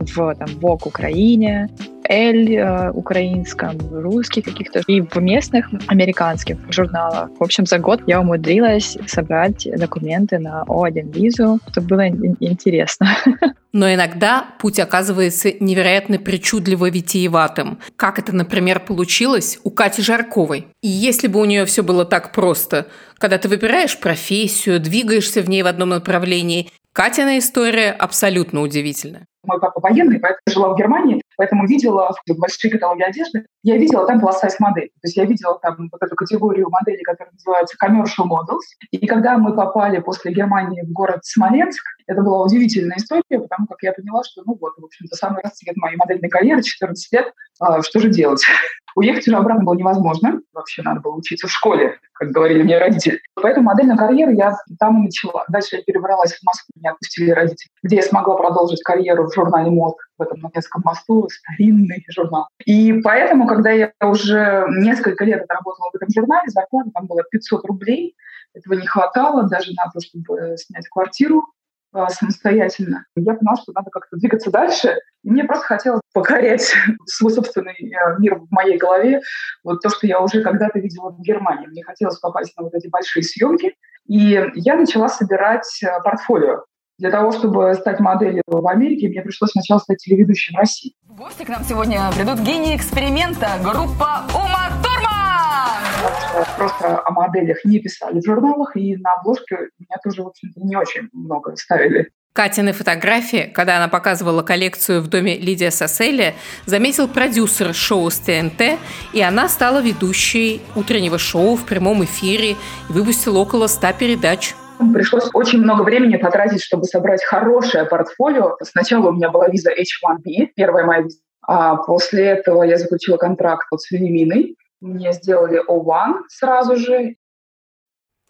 в 0.00 0.34
там, 0.34 0.48
Vogue 0.60 0.86
Украине, 0.88 1.70
Эль 2.04 2.56
э, 2.56 2.90
украинском, 2.90 3.78
русских 3.90 4.44
каких-то 4.44 4.81
и 4.86 5.00
в 5.00 5.16
местных 5.16 5.68
американских 5.86 6.56
журналах. 6.70 7.30
В 7.38 7.42
общем, 7.42 7.66
за 7.66 7.78
год 7.78 8.00
я 8.06 8.20
умудрилась 8.20 8.96
собрать 9.06 9.68
документы 9.76 10.38
на 10.38 10.64
О1 10.66 11.12
визу. 11.12 11.58
Это 11.66 11.80
было 11.80 12.08
интересно. 12.08 13.16
Но 13.72 13.92
иногда 13.92 14.46
путь 14.58 14.78
оказывается 14.78 15.50
невероятно 15.60 16.18
причудливо 16.18 16.90
витиеватым. 16.90 17.78
Как 17.96 18.18
это, 18.18 18.34
например, 18.34 18.80
получилось 18.80 19.58
у 19.64 19.70
Кати 19.70 20.02
Жарковой. 20.02 20.66
И 20.82 20.88
если 20.88 21.26
бы 21.26 21.40
у 21.40 21.44
нее 21.46 21.64
все 21.64 21.82
было 21.82 22.04
так 22.04 22.32
просто, 22.32 22.86
когда 23.16 23.38
ты 23.38 23.48
выбираешь 23.48 23.98
профессию, 23.98 24.78
двигаешься 24.78 25.40
в 25.40 25.48
ней 25.48 25.62
в 25.62 25.66
одном 25.66 25.90
направлении, 25.90 26.70
Катина 26.92 27.38
история 27.38 27.90
абсолютно 27.90 28.60
удивительная. 28.60 29.26
Мой 29.44 29.58
папа 29.58 29.80
военный, 29.80 30.20
поэтому 30.20 30.42
жила 30.46 30.74
в 30.74 30.76
Германии, 30.76 31.22
поэтому 31.36 31.66
видела 31.66 32.14
большие 32.26 32.70
каталоги 32.70 33.02
одежды. 33.02 33.46
Я 33.62 33.76
видела 33.76 34.06
там 34.06 34.20
была 34.20 34.32
сайз-модель. 34.32 34.88
То 34.88 35.06
есть 35.06 35.16
я 35.16 35.24
видела 35.24 35.58
там 35.60 35.88
вот 35.90 36.02
эту 36.02 36.14
категорию 36.16 36.68
моделей, 36.70 37.02
которая 37.02 37.32
называется 37.32 37.76
commercial 37.82 38.28
models. 38.28 38.64
И 38.90 39.06
когда 39.06 39.38
мы 39.38 39.54
попали 39.54 40.00
после 40.00 40.32
Германии 40.32 40.82
в 40.82 40.92
город 40.92 41.20
Смоленск, 41.24 41.82
это 42.06 42.22
была 42.22 42.44
удивительная 42.44 42.96
история, 42.96 43.22
потому 43.28 43.66
как 43.68 43.78
я 43.82 43.92
поняла, 43.92 44.22
что, 44.24 44.42
ну 44.44 44.56
вот, 44.60 44.74
в 44.76 44.84
общем-то, 44.84 45.16
самый 45.16 45.42
расцвет 45.42 45.76
моей 45.76 45.96
модельной 45.96 46.28
карьеры, 46.28 46.62
14 46.62 47.12
лет, 47.12 47.32
а, 47.60 47.82
что 47.82 48.00
же 48.00 48.10
делать? 48.10 48.44
Уехать 48.94 49.26
уже 49.26 49.36
обратно 49.36 49.64
было 49.64 49.74
невозможно. 49.74 50.40
Вообще 50.52 50.82
надо 50.82 51.00
было 51.00 51.14
учиться 51.14 51.46
в 51.46 51.50
школе, 51.50 51.98
как 52.12 52.28
говорили 52.30 52.62
мне 52.62 52.78
родители. 52.78 53.20
Поэтому 53.34 53.66
модельную 53.66 53.96
карьеру 53.96 54.32
я 54.32 54.56
там 54.78 55.00
и 55.00 55.04
начала. 55.06 55.44
Дальше 55.48 55.76
я 55.76 55.82
перебралась 55.82 56.34
в 56.34 56.44
Москву, 56.44 56.72
меня 56.76 56.90
отпустили 56.90 57.30
родители, 57.30 57.70
где 57.82 57.96
я 57.96 58.02
смогла 58.02 58.36
продолжить 58.36 58.82
карьеру 58.82 59.28
в 59.28 59.34
журнале 59.34 59.70
мод 59.70 59.96
в 60.18 60.22
этом 60.22 60.40
Новецком 60.40 60.82
мосту, 60.84 61.21
старинный 61.28 62.04
журнал. 62.08 62.48
И 62.64 62.92
поэтому, 63.02 63.46
когда 63.46 63.70
я 63.70 63.92
уже 64.00 64.66
несколько 64.70 65.24
лет 65.24 65.42
отработала 65.42 65.90
в 65.92 65.96
этом 65.96 66.08
журнале, 66.14 66.48
зарплата 66.48 66.90
там 66.94 67.06
была 67.06 67.22
500 67.30 67.64
рублей, 67.64 68.16
этого 68.54 68.74
не 68.74 68.86
хватало 68.86 69.48
даже 69.48 69.72
на 69.72 69.90
то, 69.90 70.00
чтобы 70.00 70.56
снять 70.56 70.88
квартиру 70.88 71.46
а, 71.94 72.08
самостоятельно. 72.08 73.04
Я 73.16 73.34
поняла, 73.34 73.56
что 73.56 73.72
надо 73.72 73.90
как-то 73.90 74.16
двигаться 74.16 74.50
дальше. 74.50 74.96
И 75.22 75.30
мне 75.30 75.44
просто 75.44 75.66
хотелось 75.66 76.00
покорять 76.14 76.72
свой 77.06 77.32
собственный 77.32 77.74
э, 77.74 78.18
мир 78.18 78.36
в 78.36 78.50
моей 78.50 78.78
голове. 78.78 79.20
Вот 79.62 79.82
то, 79.82 79.90
что 79.90 80.06
я 80.06 80.20
уже 80.20 80.42
когда-то 80.42 80.78
видела 80.78 81.10
в 81.10 81.20
Германии. 81.20 81.66
Мне 81.66 81.84
хотелось 81.84 82.18
попасть 82.18 82.56
на 82.56 82.64
вот 82.64 82.74
эти 82.74 82.88
большие 82.88 83.22
съемки. 83.22 83.74
И 84.06 84.42
я 84.54 84.76
начала 84.76 85.08
собирать 85.08 85.82
э, 85.82 85.88
портфолио. 86.02 86.64
Для 87.02 87.10
того, 87.10 87.32
чтобы 87.32 87.74
стать 87.74 87.98
моделью 87.98 88.44
в 88.46 88.64
Америке, 88.68 89.08
мне 89.08 89.22
пришлось 89.22 89.50
сначала 89.50 89.80
стать 89.80 89.98
телеведущим 89.98 90.54
в 90.54 90.58
России. 90.58 90.94
В 91.08 91.16
гости 91.16 91.42
к 91.42 91.48
нам 91.48 91.64
сегодня 91.64 92.08
придут 92.14 92.38
гении 92.38 92.76
эксперимента, 92.76 93.58
группа 93.60 94.22
Ума 94.32 94.70
Турман! 94.84 96.46
Просто 96.56 97.02
о 97.04 97.10
моделях 97.10 97.58
не 97.64 97.80
писали 97.80 98.20
в 98.20 98.24
журналах, 98.24 98.76
и 98.76 98.94
на 98.98 99.14
обложке 99.14 99.56
меня 99.80 99.96
тоже, 100.04 100.22
в 100.22 100.28
общем-то, 100.28 100.60
не 100.60 100.76
очень 100.76 101.08
много 101.12 101.56
ставили. 101.56 102.08
Катины 102.34 102.72
фотографии, 102.72 103.50
когда 103.52 103.78
она 103.78 103.88
показывала 103.88 104.44
коллекцию 104.44 105.02
в 105.02 105.08
доме 105.08 105.36
Лидия 105.36 105.72
Сосели, 105.72 106.36
заметил 106.66 107.08
продюсер 107.08 107.74
шоу 107.74 108.10
с 108.10 108.18
ТНТ, 108.20 108.78
и 109.12 109.20
она 109.20 109.48
стала 109.48 109.82
ведущей 109.82 110.62
утреннего 110.76 111.18
шоу 111.18 111.56
в 111.56 111.64
прямом 111.66 112.04
эфире 112.04 112.52
и 112.52 112.56
выпустила 112.90 113.40
около 113.40 113.66
100 113.66 113.92
передач. 113.94 114.54
Пришлось 114.92 115.28
очень 115.34 115.60
много 115.60 115.82
времени 115.82 116.16
потратить, 116.16 116.62
чтобы 116.62 116.84
собрать 116.84 117.22
хорошее 117.24 117.84
портфолио. 117.84 118.56
Сначала 118.62 119.08
у 119.08 119.12
меня 119.12 119.30
была 119.30 119.48
виза 119.48 119.70
H1B, 119.70 120.48
первая 120.54 120.84
моя 120.84 121.02
виза. 121.02 121.18
А 121.46 121.76
после 121.76 122.24
этого 122.24 122.62
я 122.62 122.78
заключила 122.78 123.16
контракт 123.16 123.66
вот 123.70 123.82
с 123.82 123.90
Левиминой. 123.90 124.56
Мне 124.80 125.12
сделали 125.12 125.60
O1 125.68 126.22
сразу 126.28 126.76
же. 126.76 127.16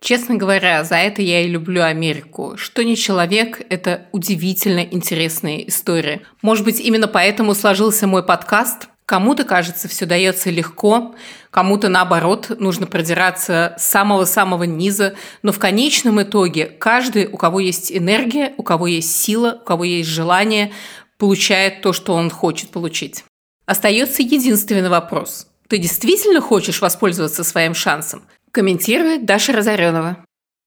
Честно 0.00 0.34
говоря, 0.34 0.82
за 0.82 0.96
это 0.96 1.22
я 1.22 1.42
и 1.42 1.48
люблю 1.48 1.82
Америку. 1.82 2.56
Что 2.56 2.82
не 2.82 2.96
человек, 2.96 3.62
это 3.68 4.08
удивительно 4.10 4.80
интересная 4.80 5.58
история. 5.58 6.22
Может 6.42 6.64
быть, 6.64 6.80
именно 6.80 7.06
поэтому 7.06 7.54
сложился 7.54 8.08
мой 8.08 8.24
подкаст. 8.24 8.88
Кому-то, 9.12 9.44
кажется, 9.44 9.88
все 9.88 10.06
дается 10.06 10.48
легко, 10.48 11.14
кому-то, 11.50 11.90
наоборот, 11.90 12.46
нужно 12.58 12.86
продираться 12.86 13.74
с 13.76 13.86
самого-самого 13.86 14.62
низа. 14.62 15.12
Но 15.42 15.52
в 15.52 15.58
конечном 15.58 16.22
итоге 16.22 16.64
каждый, 16.64 17.26
у 17.26 17.36
кого 17.36 17.60
есть 17.60 17.92
энергия, 17.92 18.54
у 18.56 18.62
кого 18.62 18.86
есть 18.86 19.14
сила, 19.14 19.58
у 19.60 19.64
кого 19.66 19.84
есть 19.84 20.08
желание, 20.08 20.72
получает 21.18 21.82
то, 21.82 21.92
что 21.92 22.14
он 22.14 22.30
хочет 22.30 22.70
получить. 22.70 23.24
Остается 23.66 24.22
единственный 24.22 24.88
вопрос. 24.88 25.46
Ты 25.68 25.76
действительно 25.76 26.40
хочешь 26.40 26.80
воспользоваться 26.80 27.44
своим 27.44 27.74
шансом? 27.74 28.22
Комментирует 28.50 29.26
Даша 29.26 29.52
Разоренова. 29.52 30.24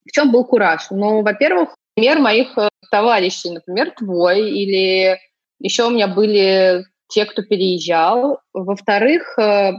В 0.08 0.12
чем 0.12 0.32
был 0.32 0.46
кураж? 0.46 0.86
Ну, 0.92 1.24
во-первых, 1.24 1.70
пример 1.96 2.20
моих 2.20 2.56
э, 2.60 2.70
товарищей, 2.92 3.50
например, 3.50 3.90
твой, 3.98 4.52
или 4.52 5.18
еще 5.60 5.88
у 5.88 5.90
меня 5.90 6.08
были 6.08 6.86
те, 7.08 7.26
кто 7.26 7.42
переезжал. 7.44 8.40
Во-вторых, 8.54 9.38
э, 9.38 9.74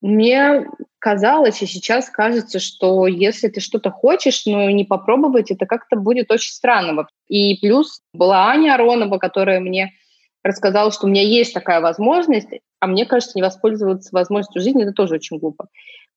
мне 0.00 0.66
казалось, 0.98 1.62
и 1.62 1.66
сейчас 1.66 2.10
кажется, 2.10 2.58
что 2.58 3.06
если 3.06 3.48
ты 3.48 3.60
что-то 3.60 3.90
хочешь, 3.90 4.44
но 4.46 4.70
не 4.70 4.84
попробовать, 4.84 5.50
это 5.50 5.66
как-то 5.66 5.96
будет 5.96 6.30
очень 6.30 6.52
странно. 6.52 7.06
И 7.28 7.58
плюс 7.60 8.02
была 8.12 8.48
Аня 8.48 8.74
Аронова, 8.74 9.18
которая 9.18 9.60
мне 9.60 9.92
рассказала, 10.42 10.92
что 10.92 11.06
у 11.06 11.10
меня 11.10 11.22
есть 11.22 11.54
такая 11.54 11.80
возможность, 11.80 12.48
а 12.80 12.86
мне 12.86 13.04
кажется, 13.04 13.36
не 13.36 13.42
воспользоваться 13.42 14.10
возможностью 14.12 14.62
жизни, 14.62 14.84
это 14.84 14.92
тоже 14.92 15.14
очень 15.14 15.38
глупо. 15.38 15.68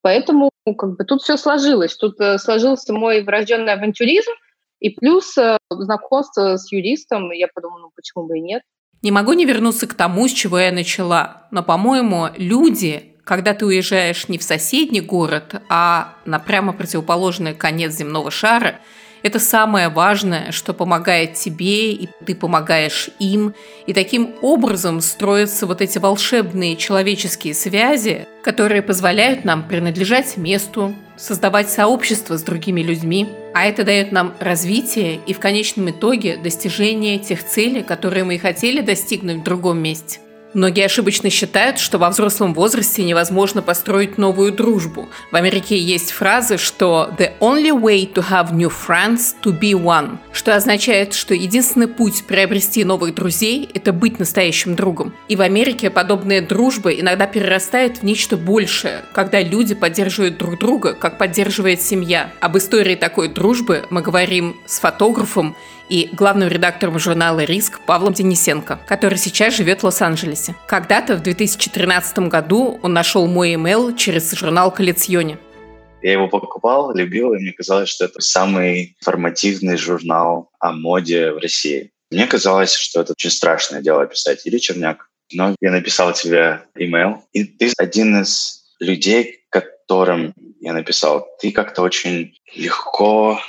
Поэтому 0.01 0.49
ну, 0.65 0.75
как 0.75 0.97
бы 0.97 1.03
тут 1.03 1.21
все 1.21 1.35
сложилось. 1.37 1.95
Тут 1.95 2.19
э, 2.19 2.37
сложился 2.37 2.93
мой 2.93 3.23
врожденный 3.23 3.73
авантюризм, 3.73 4.31
и 4.79 4.89
плюс 4.89 5.37
э, 5.37 5.57
знакомство 5.69 6.57
с 6.57 6.71
юристом, 6.71 7.31
я 7.31 7.47
подумала, 7.53 7.79
ну 7.79 7.91
почему 7.95 8.25
бы 8.25 8.37
и 8.37 8.41
нет. 8.41 8.63
Не 9.01 9.11
могу 9.11 9.33
не 9.33 9.45
вернуться 9.45 9.87
к 9.87 9.93
тому, 9.93 10.27
с 10.27 10.31
чего 10.31 10.59
я 10.59 10.71
начала. 10.71 11.47
Но, 11.51 11.63
по-моему, 11.63 12.29
люди, 12.37 13.15
когда 13.23 13.53
ты 13.53 13.65
уезжаешь 13.65 14.27
не 14.27 14.37
в 14.37 14.43
соседний 14.43 15.01
город, 15.01 15.61
а 15.69 16.15
на 16.25 16.39
прямо 16.39 16.73
противоположный 16.73 17.53
конец 17.53 17.93
земного 17.93 18.31
шара– 18.31 18.79
это 19.23 19.39
самое 19.39 19.89
важное, 19.89 20.51
что 20.51 20.73
помогает 20.73 21.33
тебе, 21.33 21.91
и 21.91 22.09
ты 22.25 22.35
помогаешь 22.35 23.09
им. 23.19 23.53
И 23.85 23.93
таким 23.93 24.35
образом 24.41 25.01
строятся 25.01 25.67
вот 25.67 25.81
эти 25.81 25.97
волшебные 25.97 26.75
человеческие 26.75 27.53
связи, 27.53 28.27
которые 28.43 28.81
позволяют 28.81 29.45
нам 29.45 29.67
принадлежать 29.67 30.37
месту, 30.37 30.95
создавать 31.17 31.69
сообщество 31.69 32.37
с 32.37 32.43
другими 32.43 32.81
людьми. 32.81 33.27
А 33.53 33.65
это 33.65 33.83
дает 33.83 34.11
нам 34.11 34.33
развитие 34.39 35.19
и 35.25 35.33
в 35.33 35.39
конечном 35.39 35.89
итоге 35.89 36.37
достижение 36.37 37.19
тех 37.19 37.43
целей, 37.43 37.83
которые 37.83 38.23
мы 38.23 38.35
и 38.35 38.37
хотели 38.37 38.81
достигнуть 38.81 39.37
в 39.37 39.43
другом 39.43 39.79
месте. 39.79 40.19
Многие 40.55 40.85
ошибочно 40.85 41.29
считают, 41.29 41.77
что 41.77 41.99
во 41.99 42.09
взрослом 42.09 42.55
возрасте 42.55 43.03
невозможно 43.03 43.61
построить 43.61 44.17
новую 44.17 44.51
дружбу. 44.51 45.07
В 45.31 45.35
Америке 45.35 45.77
есть 45.77 46.11
фраза, 46.11 46.57
что 46.57 47.11
«the 47.19 47.37
only 47.39 47.69
way 47.69 48.11
to 48.11 48.25
have 48.31 48.51
new 48.51 48.71
friends 48.71 49.35
to 49.43 49.57
be 49.57 49.73
one», 49.73 50.17
что 50.33 50.55
означает, 50.55 51.13
что 51.13 51.35
единственный 51.35 51.87
путь 51.87 52.23
приобрести 52.25 52.83
новых 52.83 53.13
друзей– 53.13 53.69
это 53.75 53.93
быть 53.93 54.17
настоящим 54.17 54.75
другом. 54.75 55.13
И 55.27 55.35
в 55.35 55.41
Америке 55.41 55.91
подобная 55.91 56.41
дружба 56.41 56.89
иногда 56.93 57.27
перерастает 57.27 57.99
в 57.99 58.03
нечто 58.03 58.35
большее, 58.35 59.03
когда 59.13 59.41
люди 59.41 59.75
поддерживают 59.75 60.39
друг 60.39 60.57
друга, 60.57 60.93
как 60.93 61.19
поддерживает 61.19 61.79
семья. 61.79 62.31
Об 62.41 62.57
истории 62.57 62.95
такой 62.95 63.27
дружбы 63.27 63.85
мы 63.91 64.01
говорим 64.01 64.59
с 64.65 64.79
фотографом 64.79 65.55
и 65.89 66.09
главным 66.13 66.47
редактором 66.47 66.99
журнала 66.99 67.43
«Риск» 67.43 67.79
Павлом 67.85 68.13
Денисенко, 68.13 68.79
который 68.87 69.17
сейчас 69.17 69.55
живет 69.55 69.81
в 69.81 69.85
Лос-Анджелесе. 69.85 70.55
Когда-то 70.67 71.17
в 71.17 71.23
2013 71.23 72.19
году 72.29 72.79
он 72.81 72.93
нашел 72.93 73.27
мой 73.27 73.53
email 73.55 73.95
через 73.97 74.31
журнал 74.33 74.71
«Коллекционе». 74.71 75.39
Я 76.01 76.13
его 76.13 76.27
покупал, 76.29 76.93
любил, 76.95 77.33
и 77.33 77.39
мне 77.39 77.51
казалось, 77.51 77.89
что 77.89 78.05
это 78.05 78.21
самый 78.21 78.95
информативный 79.01 79.75
журнал 79.75 80.49
о 80.59 80.71
моде 80.71 81.31
в 81.31 81.39
России. 81.39 81.91
Мне 82.09 82.25
казалось, 82.25 82.73
что 82.73 83.01
это 83.01 83.13
очень 83.13 83.29
страшное 83.29 83.81
дело 83.81 84.05
писать. 84.05 84.45
Или 84.45 84.57
Черняк. 84.59 85.09
Но 85.33 85.55
я 85.59 85.71
написал 85.71 86.13
тебе 86.13 86.61
имейл, 86.75 87.23
и 87.33 87.43
ты 87.43 87.71
один 87.77 88.21
из 88.21 88.63
людей, 88.79 89.45
которым 89.49 90.33
я 90.61 90.73
написал. 90.73 91.27
Ты 91.39 91.51
как-то 91.51 91.81
очень 91.81 92.33
легко 92.55 93.39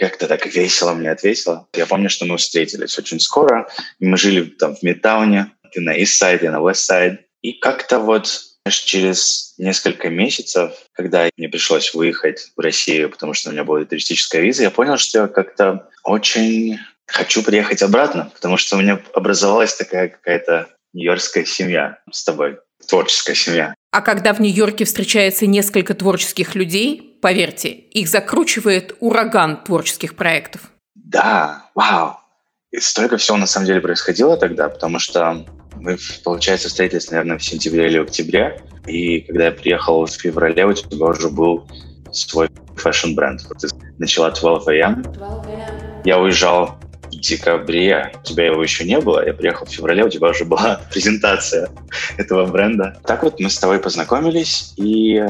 как-то 0.00 0.28
так 0.28 0.46
весело 0.46 0.92
мне 0.92 1.10
ответила. 1.10 1.66
Я 1.74 1.86
помню, 1.86 2.10
что 2.10 2.24
мы 2.26 2.36
встретились 2.36 2.98
очень 2.98 3.20
скоро. 3.20 3.68
Мы 3.98 4.16
жили 4.16 4.44
там 4.44 4.76
в 4.76 4.82
Мидтауне, 4.82 5.52
ты 5.72 5.80
на 5.80 5.96
Side, 5.98 6.42
я 6.42 6.52
на 6.52 6.58
Side. 6.58 7.18
И 7.42 7.52
как-то 7.52 7.98
вот 7.98 8.28
через 8.70 9.54
несколько 9.58 10.08
месяцев, 10.08 10.72
когда 10.92 11.28
мне 11.36 11.48
пришлось 11.48 11.94
выехать 11.94 12.50
в 12.56 12.60
Россию, 12.60 13.10
потому 13.10 13.32
что 13.34 13.50
у 13.50 13.52
меня 13.52 13.64
была 13.64 13.84
туристическая 13.84 14.42
виза, 14.42 14.64
я 14.64 14.70
понял, 14.70 14.98
что 14.98 15.20
я 15.20 15.28
как-то 15.28 15.88
очень 16.02 16.78
хочу 17.06 17.42
приехать 17.42 17.82
обратно, 17.82 18.30
потому 18.34 18.56
что 18.56 18.76
у 18.76 18.80
меня 18.80 19.00
образовалась 19.14 19.74
такая 19.76 20.08
какая-то 20.08 20.68
нью-йоркская 20.92 21.44
семья 21.44 21.98
с 22.10 22.24
тобой, 22.24 22.58
творческая 22.86 23.34
семья. 23.34 23.74
А 23.90 24.00
когда 24.00 24.32
в 24.32 24.40
Нью-Йорке 24.40 24.84
встречается 24.84 25.46
несколько 25.46 25.94
творческих 25.94 26.54
людей, 26.54 27.18
поверьте, 27.22 27.70
их 27.70 28.08
закручивает 28.08 28.94
ураган 29.00 29.62
творческих 29.64 30.16
проектов. 30.16 30.70
Да, 30.94 31.70
вау. 31.74 32.18
И 32.72 32.80
столько 32.80 33.16
всего 33.16 33.38
на 33.38 33.46
самом 33.46 33.66
деле 33.66 33.80
происходило 33.80 34.36
тогда, 34.36 34.68
потому 34.68 34.98
что 34.98 35.46
мы, 35.76 35.96
получается, 36.24 36.68
встретились, 36.68 37.10
наверное, 37.10 37.38
в 37.38 37.44
сентябре 37.44 37.86
или 37.86 37.98
октябре. 37.98 38.60
И 38.86 39.20
когда 39.20 39.46
я 39.46 39.52
приехал 39.52 40.04
в 40.04 40.10
феврале, 40.10 40.66
у 40.66 40.72
тебя 40.72 41.06
уже 41.06 41.28
был 41.28 41.68
свой 42.12 42.48
фэшн-бренд. 42.76 43.42
Ты 43.58 43.68
начала 43.98 44.30
12 44.30 44.68
AM. 44.68 45.02
12 45.12 45.46
AM. 45.46 46.02
Я 46.04 46.18
уезжал 46.18 46.78
декабре, 47.20 48.12
у 48.20 48.22
тебя 48.24 48.46
его 48.46 48.62
еще 48.62 48.84
не 48.84 49.00
было, 49.00 49.24
я 49.26 49.32
приехал 49.32 49.66
в 49.66 49.70
феврале, 49.70 50.04
у 50.04 50.08
тебя 50.08 50.28
уже 50.28 50.44
была 50.44 50.80
презентация 50.92 51.70
этого 52.16 52.46
бренда. 52.46 52.98
Так 53.04 53.22
вот 53.22 53.40
мы 53.40 53.50
с 53.50 53.58
тобой 53.58 53.78
познакомились 53.78 54.74
и 54.76 55.24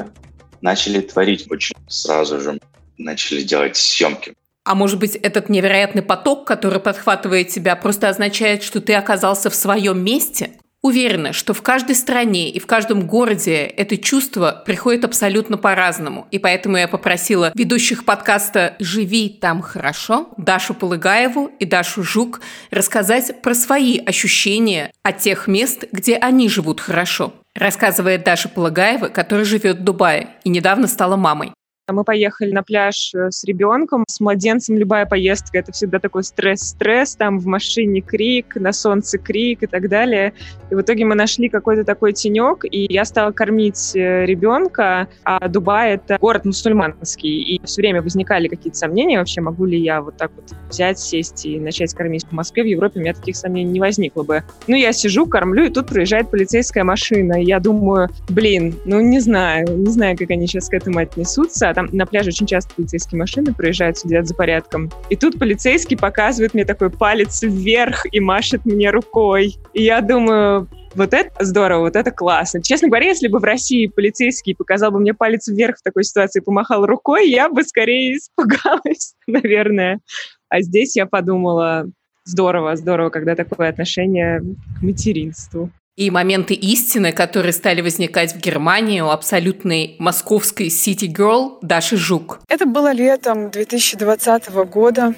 начали 0.61 1.01
творить 1.01 1.47
очень 1.51 1.77
сразу 1.89 2.41
же. 2.41 2.59
Начали 2.99 3.43
делать 3.43 3.77
съемки. 3.77 4.35
А 4.65 4.75
может 4.75 4.99
быть, 4.99 5.15
этот 5.15 5.49
невероятный 5.49 6.03
поток, 6.03 6.47
который 6.47 6.81
подхватывает 6.81 7.49
тебя, 7.49 7.77
просто 7.77 8.09
означает, 8.09 8.65
что 8.65 8.81
ты 8.81 8.95
оказался 8.95 9.49
в 9.49 9.55
своем 9.55 10.03
месте? 10.03 10.53
Уверена, 10.87 11.33
что 11.33 11.53
в 11.53 11.63
каждой 11.63 11.97
стране 11.97 12.49
и 12.49 12.61
в 12.61 12.67
каждом 12.69 13.09
городе 13.09 13.65
это 13.65 13.97
чувство 13.97 14.63
приходит 14.65 15.05
абсолютно 15.05 15.59
по-разному. 15.59 16.29
И 16.31 16.39
поэтому 16.39 16.77
я 16.77 16.87
попросила 16.87 17.51
ведущих 17.57 18.05
подкаста 18.05 18.77
«Живи 18.79 19.31
там 19.31 19.63
хорошо» 19.63 20.29
Дашу 20.37 20.75
Полыгаеву 20.75 21.51
и 21.59 21.65
Дашу 21.65 22.05
Жук 22.05 22.41
рассказать 22.71 23.43
про 23.43 23.53
свои 23.57 23.99
ощущения 23.99 24.93
от 25.03 25.19
тех 25.19 25.49
мест, 25.49 25.87
где 25.91 26.15
они 26.15 26.49
живут 26.49 26.81
хорошо. 26.81 27.33
Рассказывает 27.57 28.23
Даша 28.23 28.49
Полагаева, 28.49 29.09
которая 29.09 29.45
живет 29.45 29.79
в 29.79 29.83
Дубае 29.83 30.29
и 30.45 30.51
недавно 30.51 30.87
стала 30.87 31.17
мамой. 31.17 31.51
Мы 31.89 32.03
поехали 32.03 32.51
на 32.51 32.65
пляж 32.65 33.13
э, 33.15 33.31
с 33.31 33.45
ребенком, 33.45 34.05
с 34.09 34.19
младенцем. 34.19 34.77
Любая 34.77 35.07
поездка— 35.07 35.59
это 35.61 35.71
всегда 35.71 36.01
такой 36.01 36.25
стресс-стресс. 36.25 37.15
Там 37.15 37.39
в 37.39 37.47
машине 37.47 38.01
крик, 38.01 38.57
на 38.57 38.73
солнце 38.73 39.19
крик 39.19 39.63
и 39.63 39.67
так 39.67 39.89
далее. 39.89 40.33
И 40.69 40.75
в 40.75 40.81
итоге 40.81 41.05
мы 41.05 41.15
нашли 41.15 41.49
какой-то 41.49 41.85
такой 41.85 42.13
тенек, 42.13 42.65
и 42.65 42.93
я 42.93 43.05
стала 43.05 43.31
кормить 43.31 43.95
э, 43.95 44.27
ребенка. 44.27 45.07
А 45.23 45.49
Дубай— 45.49 45.93
это 45.95 46.19
город 46.21 46.45
мусульманский. 46.45 47.43
И 47.43 47.65
все 47.65 47.83
время 47.83 48.03
возникали 48.03 48.49
какие-то 48.49 48.77
сомнения 48.77 49.21
вообще, 49.21 49.41
могу 49.41 49.65
ли 49.65 49.79
я 49.79 50.03
вот 50.03 50.17
так 50.17 50.33
вот 50.35 50.57
взять, 50.69 50.99
сесть 50.99 51.47
и 51.47 51.61
начать 51.61 51.95
кормить 51.95 52.27
в 52.27 52.33
Москве. 52.33 52.65
В 52.65 52.67
Европе 52.67 52.99
у 52.99 53.03
меня 53.03 53.15
таких 53.15 53.37
сомнений 53.37 53.71
не 53.71 53.81
возникло 53.81 54.25
бы. 54.25 54.43
Ну, 54.67 54.75
я 54.75 54.93
сижу, 54.93 55.27
кормлю, 55.27 55.67
и 55.67 55.71
тут 55.71 55.87
проезжает 55.87 56.33
полицейская 56.33 56.83
машина. 56.83 57.41
И 57.41 57.45
я 57.45 57.61
думаю, 57.61 58.09
блин, 58.29 58.75
ну 58.87 59.01
не 59.01 59.21
знаю, 59.21 59.69
не 59.79 59.93
знаю, 59.93 60.19
как 60.19 60.31
они 60.31 60.49
сейчас 60.49 60.69
к 60.69 60.75
этому 60.75 60.99
отнесутся 60.99 61.76
там 61.77 61.91
на 61.93 62.07
пляже 62.07 62.31
очень 62.31 62.47
часто 62.47 62.75
полицейские 62.75 63.19
машины 63.19 63.53
проезжают, 63.53 63.99
следят 63.99 64.27
за 64.27 64.35
порядком. 64.35 64.91
И 65.11 65.17
тут 65.17 65.39
полицейский 65.39 65.95
показывает 65.97 66.55
мне 66.55 66.65
такой 66.65 66.89
палец 66.89 67.43
вверх 67.43 68.07
и 68.11 68.19
машет 68.19 68.65
мне 68.65 68.91
рукой. 68.91 69.57
И 69.75 69.83
я 69.83 70.01
думаю, 70.01 70.69
вот 70.95 71.13
это 71.13 71.31
здорово, 71.45 71.81
вот 71.81 71.97
это 71.97 72.11
классно. 72.11 72.63
Честно 72.63 72.89
говоря, 72.89 73.09
если 73.09 73.29
бы 73.29 73.41
в 73.41 73.45
России 73.45 73.89
полицейский 73.89 74.57
показал 74.57 74.91
бы 74.91 75.01
мне 75.01 75.13
палец 75.13 75.49
вверх 75.49 75.77
в 75.77 75.83
такой 75.83 76.05
ситуации 76.05 76.41
и 76.41 76.43
помахал 76.43 76.87
рукой, 76.87 77.29
я 77.29 77.51
бы 77.51 77.63
скорее 77.63 78.17
испугалась, 78.17 79.15
наверное. 79.27 80.01
А 80.49 80.63
здесь 80.63 80.97
я 80.97 81.05
подумала, 81.05 81.85
здорово, 82.25 82.75
здорово, 82.77 83.11
когда 83.11 83.35
такое 83.35 83.69
отношение 83.69 84.41
к 84.41 84.83
материнству 84.83 85.71
и 85.97 86.11
моменты 86.11 86.53
истины, 86.53 87.13
которые 87.13 87.53
стали 87.53 87.81
возникать 87.81 88.35
в 88.35 88.39
Германии 88.39 89.01
у 89.01 89.09
абсолютной 89.09 89.97
московской 89.99 90.67
City 90.67 91.09
Girl 91.09 91.57
Даши 91.63 91.97
Жук. 91.97 92.41
Это 92.49 92.67
было 92.67 92.93
летом 92.93 93.51
2020 93.51 94.51
года. 94.69 95.15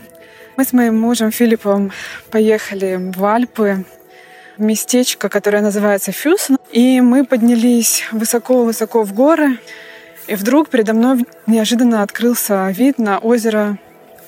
Мы 0.56 0.64
с 0.64 0.72
моим 0.72 0.98
мужем 0.98 1.32
Филиппом 1.32 1.90
поехали 2.30 3.12
в 3.14 3.24
Альпы, 3.24 3.84
в 4.56 4.62
местечко, 4.62 5.28
которое 5.28 5.62
называется 5.62 6.12
Фюсен. 6.12 6.58
И 6.70 7.00
мы 7.00 7.24
поднялись 7.24 8.04
высоко-высоко 8.12 9.02
в 9.02 9.12
горы. 9.12 9.58
И 10.28 10.36
вдруг 10.36 10.68
передо 10.68 10.94
мной 10.94 11.24
неожиданно 11.46 12.02
открылся 12.02 12.70
вид 12.70 12.98
на 12.98 13.18
озеро 13.18 13.78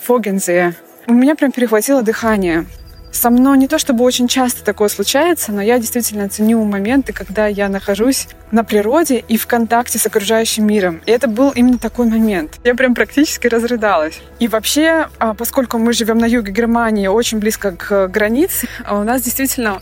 Фогензе. 0.03 0.75
У 1.07 1.13
меня 1.13 1.37
прям 1.37 1.53
перехватило 1.53 2.03
дыхание. 2.03 2.67
Со 3.13 3.31
мной 3.31 3.59
не 3.59 3.69
то 3.69 3.79
чтобы 3.79 4.05
очень 4.05 4.29
часто 4.29 4.65
такое 4.65 4.89
случается, 4.89 5.53
но 5.53 5.61
я 5.61 5.79
действительно 5.79 6.29
ценю 6.29 6.65
моменты, 6.65 7.13
когда 7.13 7.47
я 7.47 7.69
нахожусь 7.69 8.29
на 8.51 8.65
природе 8.65 9.25
и 9.27 9.37
в 9.37 9.47
контакте 9.47 9.99
с 9.99 10.07
окружающим 10.07 10.67
миром. 10.67 11.01
И 11.07 11.11
это 11.11 11.29
был 11.29 11.51
именно 11.51 11.79
такой 11.79 12.07
момент. 12.07 12.59
Я 12.65 12.75
прям 12.75 12.95
практически 12.95 13.47
разрыдалась. 13.47 14.21
И 14.39 14.49
вообще, 14.49 15.09
а, 15.19 15.35
поскольку 15.35 15.79
мы 15.79 15.93
живем 15.93 16.19
на 16.19 16.27
юге 16.27 16.53
Германии, 16.53 17.07
очень 17.09 17.39
близко 17.39 17.73
к 17.73 18.09
границе, 18.09 18.69
а 18.85 18.99
у 18.99 19.05
нас 19.05 19.23
действительно 19.23 19.81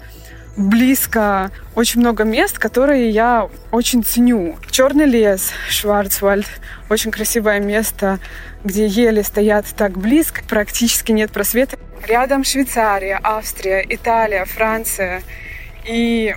близко 0.58 1.50
очень 1.74 2.00
много 2.00 2.24
мест, 2.24 2.58
которые 2.58 3.08
я 3.10 3.48
очень 3.70 4.02
ценю. 4.02 4.58
Черный 4.70 5.06
лес, 5.06 5.52
Шварцвальд, 5.70 6.46
очень 6.90 7.10
красивое 7.10 7.60
место, 7.60 8.18
где 8.64 8.86
ели 8.86 9.22
стоят 9.22 9.66
так 9.76 9.96
близко, 9.96 10.42
практически 10.46 11.12
нет 11.12 11.30
просвета. 11.30 11.78
Рядом 12.06 12.44
Швейцария, 12.44 13.20
Австрия, 13.22 13.84
Италия, 13.88 14.44
Франция. 14.44 15.22
И 15.86 16.34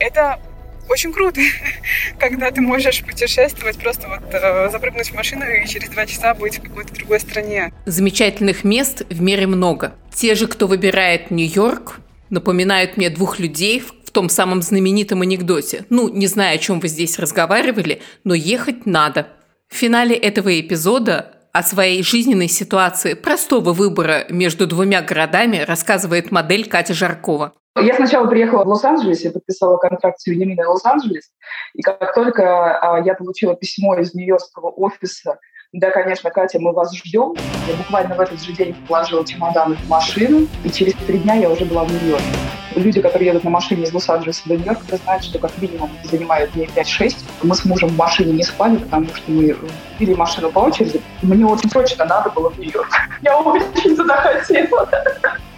это 0.00 0.40
очень 0.88 1.12
круто, 1.12 1.40
когда 2.18 2.50
ты 2.50 2.62
можешь 2.62 3.02
путешествовать, 3.04 3.78
просто 3.78 4.08
вот 4.08 4.22
э, 4.32 4.70
запрыгнуть 4.70 5.10
в 5.10 5.14
машину 5.14 5.44
и 5.44 5.66
через 5.66 5.90
два 5.90 6.06
часа 6.06 6.34
быть 6.34 6.58
в 6.58 6.62
какой-то 6.62 6.94
другой 6.94 7.20
стране. 7.20 7.72
Замечательных 7.84 8.64
мест 8.64 9.02
в 9.10 9.20
мире 9.20 9.46
много. 9.46 9.92
Те 10.14 10.34
же, 10.34 10.46
кто 10.46 10.66
выбирает 10.66 11.30
Нью-Йорк, 11.30 12.00
напоминают 12.30 12.96
мне 12.96 13.10
двух 13.10 13.38
людей 13.38 13.80
в 13.80 14.10
том 14.10 14.28
самом 14.28 14.62
знаменитом 14.62 15.22
анекдоте. 15.22 15.84
Ну, 15.90 16.08
не 16.08 16.26
знаю, 16.26 16.56
о 16.56 16.58
чем 16.58 16.80
вы 16.80 16.88
здесь 16.88 17.18
разговаривали, 17.18 18.00
но 18.24 18.34
ехать 18.34 18.86
надо. 18.86 19.28
В 19.68 19.74
финале 19.74 20.16
этого 20.16 20.60
эпизода 20.60 21.34
о 21.52 21.62
своей 21.62 22.02
жизненной 22.02 22.48
ситуации 22.48 23.14
простого 23.14 23.72
выбора 23.72 24.24
между 24.28 24.66
двумя 24.66 25.02
городами 25.02 25.58
рассказывает 25.58 26.30
модель 26.30 26.68
Катя 26.68 26.94
Жаркова. 26.94 27.52
Я 27.80 27.94
сначала 27.94 28.26
приехала 28.26 28.64
в 28.64 28.68
Лос-Анджелес, 28.68 29.22
я 29.22 29.30
подписала 29.30 29.76
контракт 29.76 30.18
с 30.18 30.26
Вениаминой 30.26 30.66
Лос-Анджелес, 30.66 31.30
и 31.74 31.82
как 31.82 32.12
только 32.14 32.78
а, 32.78 33.00
я 33.04 33.14
получила 33.14 33.54
письмо 33.54 33.96
из 33.98 34.14
нью-йоркского 34.14 34.68
офиса 34.70 35.38
да, 35.74 35.90
конечно, 35.90 36.30
Катя, 36.30 36.58
мы 36.58 36.72
вас 36.72 36.94
ждем. 36.96 37.34
Я 37.68 37.74
буквально 37.74 38.14
в 38.14 38.20
этот 38.20 38.42
же 38.42 38.52
день 38.52 38.74
положила 38.88 39.22
чемоданы 39.26 39.74
в 39.74 39.86
машину, 39.86 40.48
и 40.64 40.70
через 40.70 40.94
три 40.94 41.18
дня 41.18 41.34
я 41.34 41.50
уже 41.50 41.66
была 41.66 41.84
в 41.84 41.92
Нью-Йорке. 41.92 42.24
Люди, 42.74 43.02
которые 43.02 43.28
едут 43.28 43.44
на 43.44 43.50
машине 43.50 43.82
из 43.82 43.92
Лос-Анджелеса 43.92 44.42
до 44.46 44.56
Нью-Йорка, 44.56 44.96
знают, 44.96 45.24
что 45.24 45.38
как 45.38 45.50
минимум 45.58 45.90
занимает 46.04 46.52
дней 46.52 46.70
5-6. 46.74 47.16
Мы 47.42 47.54
с 47.54 47.66
мужем 47.66 47.90
в 47.90 47.96
машине 47.98 48.32
не 48.32 48.44
спали, 48.44 48.78
потому 48.78 49.08
что 49.08 49.30
мы 49.30 49.54
пили 49.98 50.14
машину 50.14 50.50
по 50.50 50.60
очереди. 50.60 51.02
Мне 51.20 51.44
очень 51.44 51.68
срочно 51.68 52.06
надо 52.06 52.30
было 52.30 52.48
в 52.48 52.58
Нью-Йорк. 52.58 52.88
Я 53.22 53.38
очень 53.38 53.94
туда 53.94 54.16
хотела. 54.22 54.88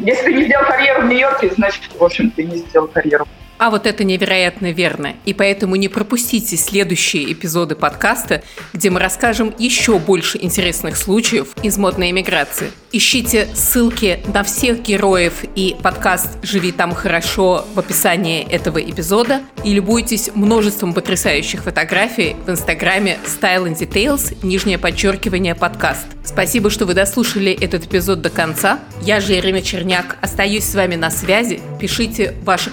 Если 0.01 0.25
ты 0.25 0.33
не 0.33 0.45
сделал 0.47 0.67
карьеру 0.67 1.03
в 1.03 1.05
Нью-Йорке, 1.05 1.51
значит, 1.51 1.83
в 1.97 2.03
общем, 2.03 2.33
ты 2.33 2.43
не 2.43 2.57
сделал 2.57 2.89
карьеру. 2.89 3.29
А 3.61 3.69
вот 3.69 3.87
это 3.87 4.05
невероятно 4.05 4.73
верно. 4.73 5.17
И 5.27 5.35
поэтому 5.35 5.77
не 5.77 5.89
пропустите 5.89 6.57
следующие 6.57 7.31
эпизоды 7.31 7.75
подкаста, 7.75 8.43
где 8.73 8.89
мы 8.89 9.01
расскажем 9.01 9.55
еще 9.59 9.99
больше 9.99 10.39
интересных 10.41 10.97
случаев 10.97 11.49
из 11.63 11.77
модной 11.77 12.11
эмиграции. 12.11 12.71
Ищите 12.91 13.49
ссылки 13.55 14.21
на 14.33 14.45
всех 14.45 14.81
героев 14.81 15.45
и 15.55 15.77
подкаст 15.83 16.39
«Живи 16.43 16.73
там 16.73 16.95
хорошо» 16.95 17.67
в 17.75 17.79
описании 17.79 18.43
этого 18.51 18.81
эпизода 18.81 19.43
и 19.63 19.75
любуйтесь 19.75 20.31
множеством 20.35 20.95
потрясающих 20.95 21.63
фотографий 21.63 22.37
в 22.47 22.51
инстаграме 22.51 23.19
Style 23.27 23.71
and 23.71 23.79
Details, 23.79 24.39
нижнее 24.43 24.79
подчеркивание 24.79 25.55
подкаст. 25.55 26.07
Спасибо, 26.25 26.71
что 26.71 26.87
вы 26.87 26.95
дослушали 26.95 27.53
этот 27.53 27.85
эпизод 27.85 28.23
до 28.23 28.31
конца. 28.31 28.81
Я 29.03 29.21
же 29.21 29.35
Ирина 29.35 29.61
Черняк. 29.61 30.17
Остаюсь 30.23 30.65
с 30.65 30.75
вами 30.75 30.97
на 30.97 31.11
связи. 31.11 31.61
Пишите 31.79 32.35
ваши 32.43 32.71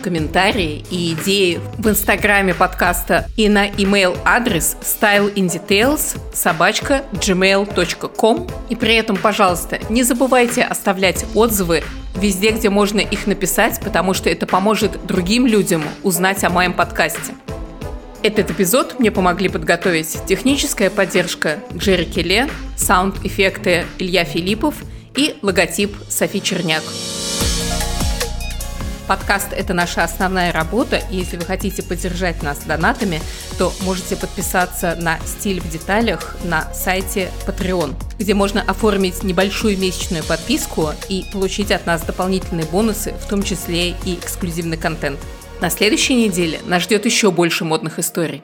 и 0.90 1.14
идеи 1.14 1.60
в 1.78 1.90
инстаграме 1.90 2.54
подкаста 2.54 3.28
и 3.36 3.50
на 3.50 3.68
email 3.68 4.18
адрес 4.26 4.78
styleindetails 4.82 6.18
собачка 6.34 7.04
gmail.com. 7.14 8.48
И 8.70 8.76
при 8.76 8.96
этом, 8.96 9.18
пожалуйста, 9.18 9.80
не 9.90 10.04
забывайте 10.04 10.64
оставлять 10.64 11.26
отзывы 11.36 11.84
везде, 12.16 12.52
где 12.52 12.70
можно 12.70 13.00
их 13.00 13.28
написать, 13.28 13.80
потому 13.80 14.14
что 14.14 14.30
это 14.30 14.46
поможет 14.46 15.06
другим 15.06 15.46
людям 15.46 15.84
узнать 16.04 16.44
о 16.44 16.50
моем 16.50 16.74
подкасте. 16.74 17.34
Этот 18.24 18.52
эпизод 18.52 19.00
мне 19.00 19.12
помогли 19.12 19.48
подготовить 19.48 20.18
техническая 20.26 20.90
поддержка 20.90 21.60
Джерри 21.74 22.06
Келе, 22.06 22.50
саунд-эффекты 22.76 23.86
Илья 24.00 24.24
Филиппов 24.24 24.76
и 25.16 25.36
логотип 25.42 25.96
Софи 26.10 26.42
Черняк. 26.42 26.84
Подкаст– 29.08 29.48
это 29.52 29.74
наша 29.74 30.04
основная 30.04 30.52
работа, 30.52 30.98
и 31.10 31.16
если 31.16 31.38
вы 31.38 31.46
хотите 31.46 31.82
поддержать 31.82 32.44
нас 32.44 32.60
донатами, 32.60 33.22
то 33.58 33.72
можете 33.84 34.18
подписаться 34.18 34.98
на 35.00 35.18
«Стиль 35.26 35.62
в 35.62 35.70
деталях» 35.70 36.36
на 36.44 36.74
сайте 36.74 37.32
Patreon, 37.46 37.96
где 38.20 38.34
можно 38.34 38.62
оформить 38.62 39.24
небольшую 39.24 39.78
месячную 39.78 40.26
подписку 40.26 40.90
и 41.08 41.26
получить 41.32 41.72
от 41.72 41.86
нас 41.86 42.02
дополнительные 42.02 42.66
бонусы, 42.66 43.14
в 43.14 43.30
том 43.30 43.44
числе 43.44 43.92
и 43.92 44.16
эксклюзивный 44.16 44.78
контент. 44.78 45.20
На 45.62 45.70
следующей 45.70 46.16
неделе 46.16 46.60
нас 46.66 46.84
ждет 46.84 47.06
еще 47.06 47.32
больше 47.32 47.64
модных 47.64 48.00
историй. 48.00 48.44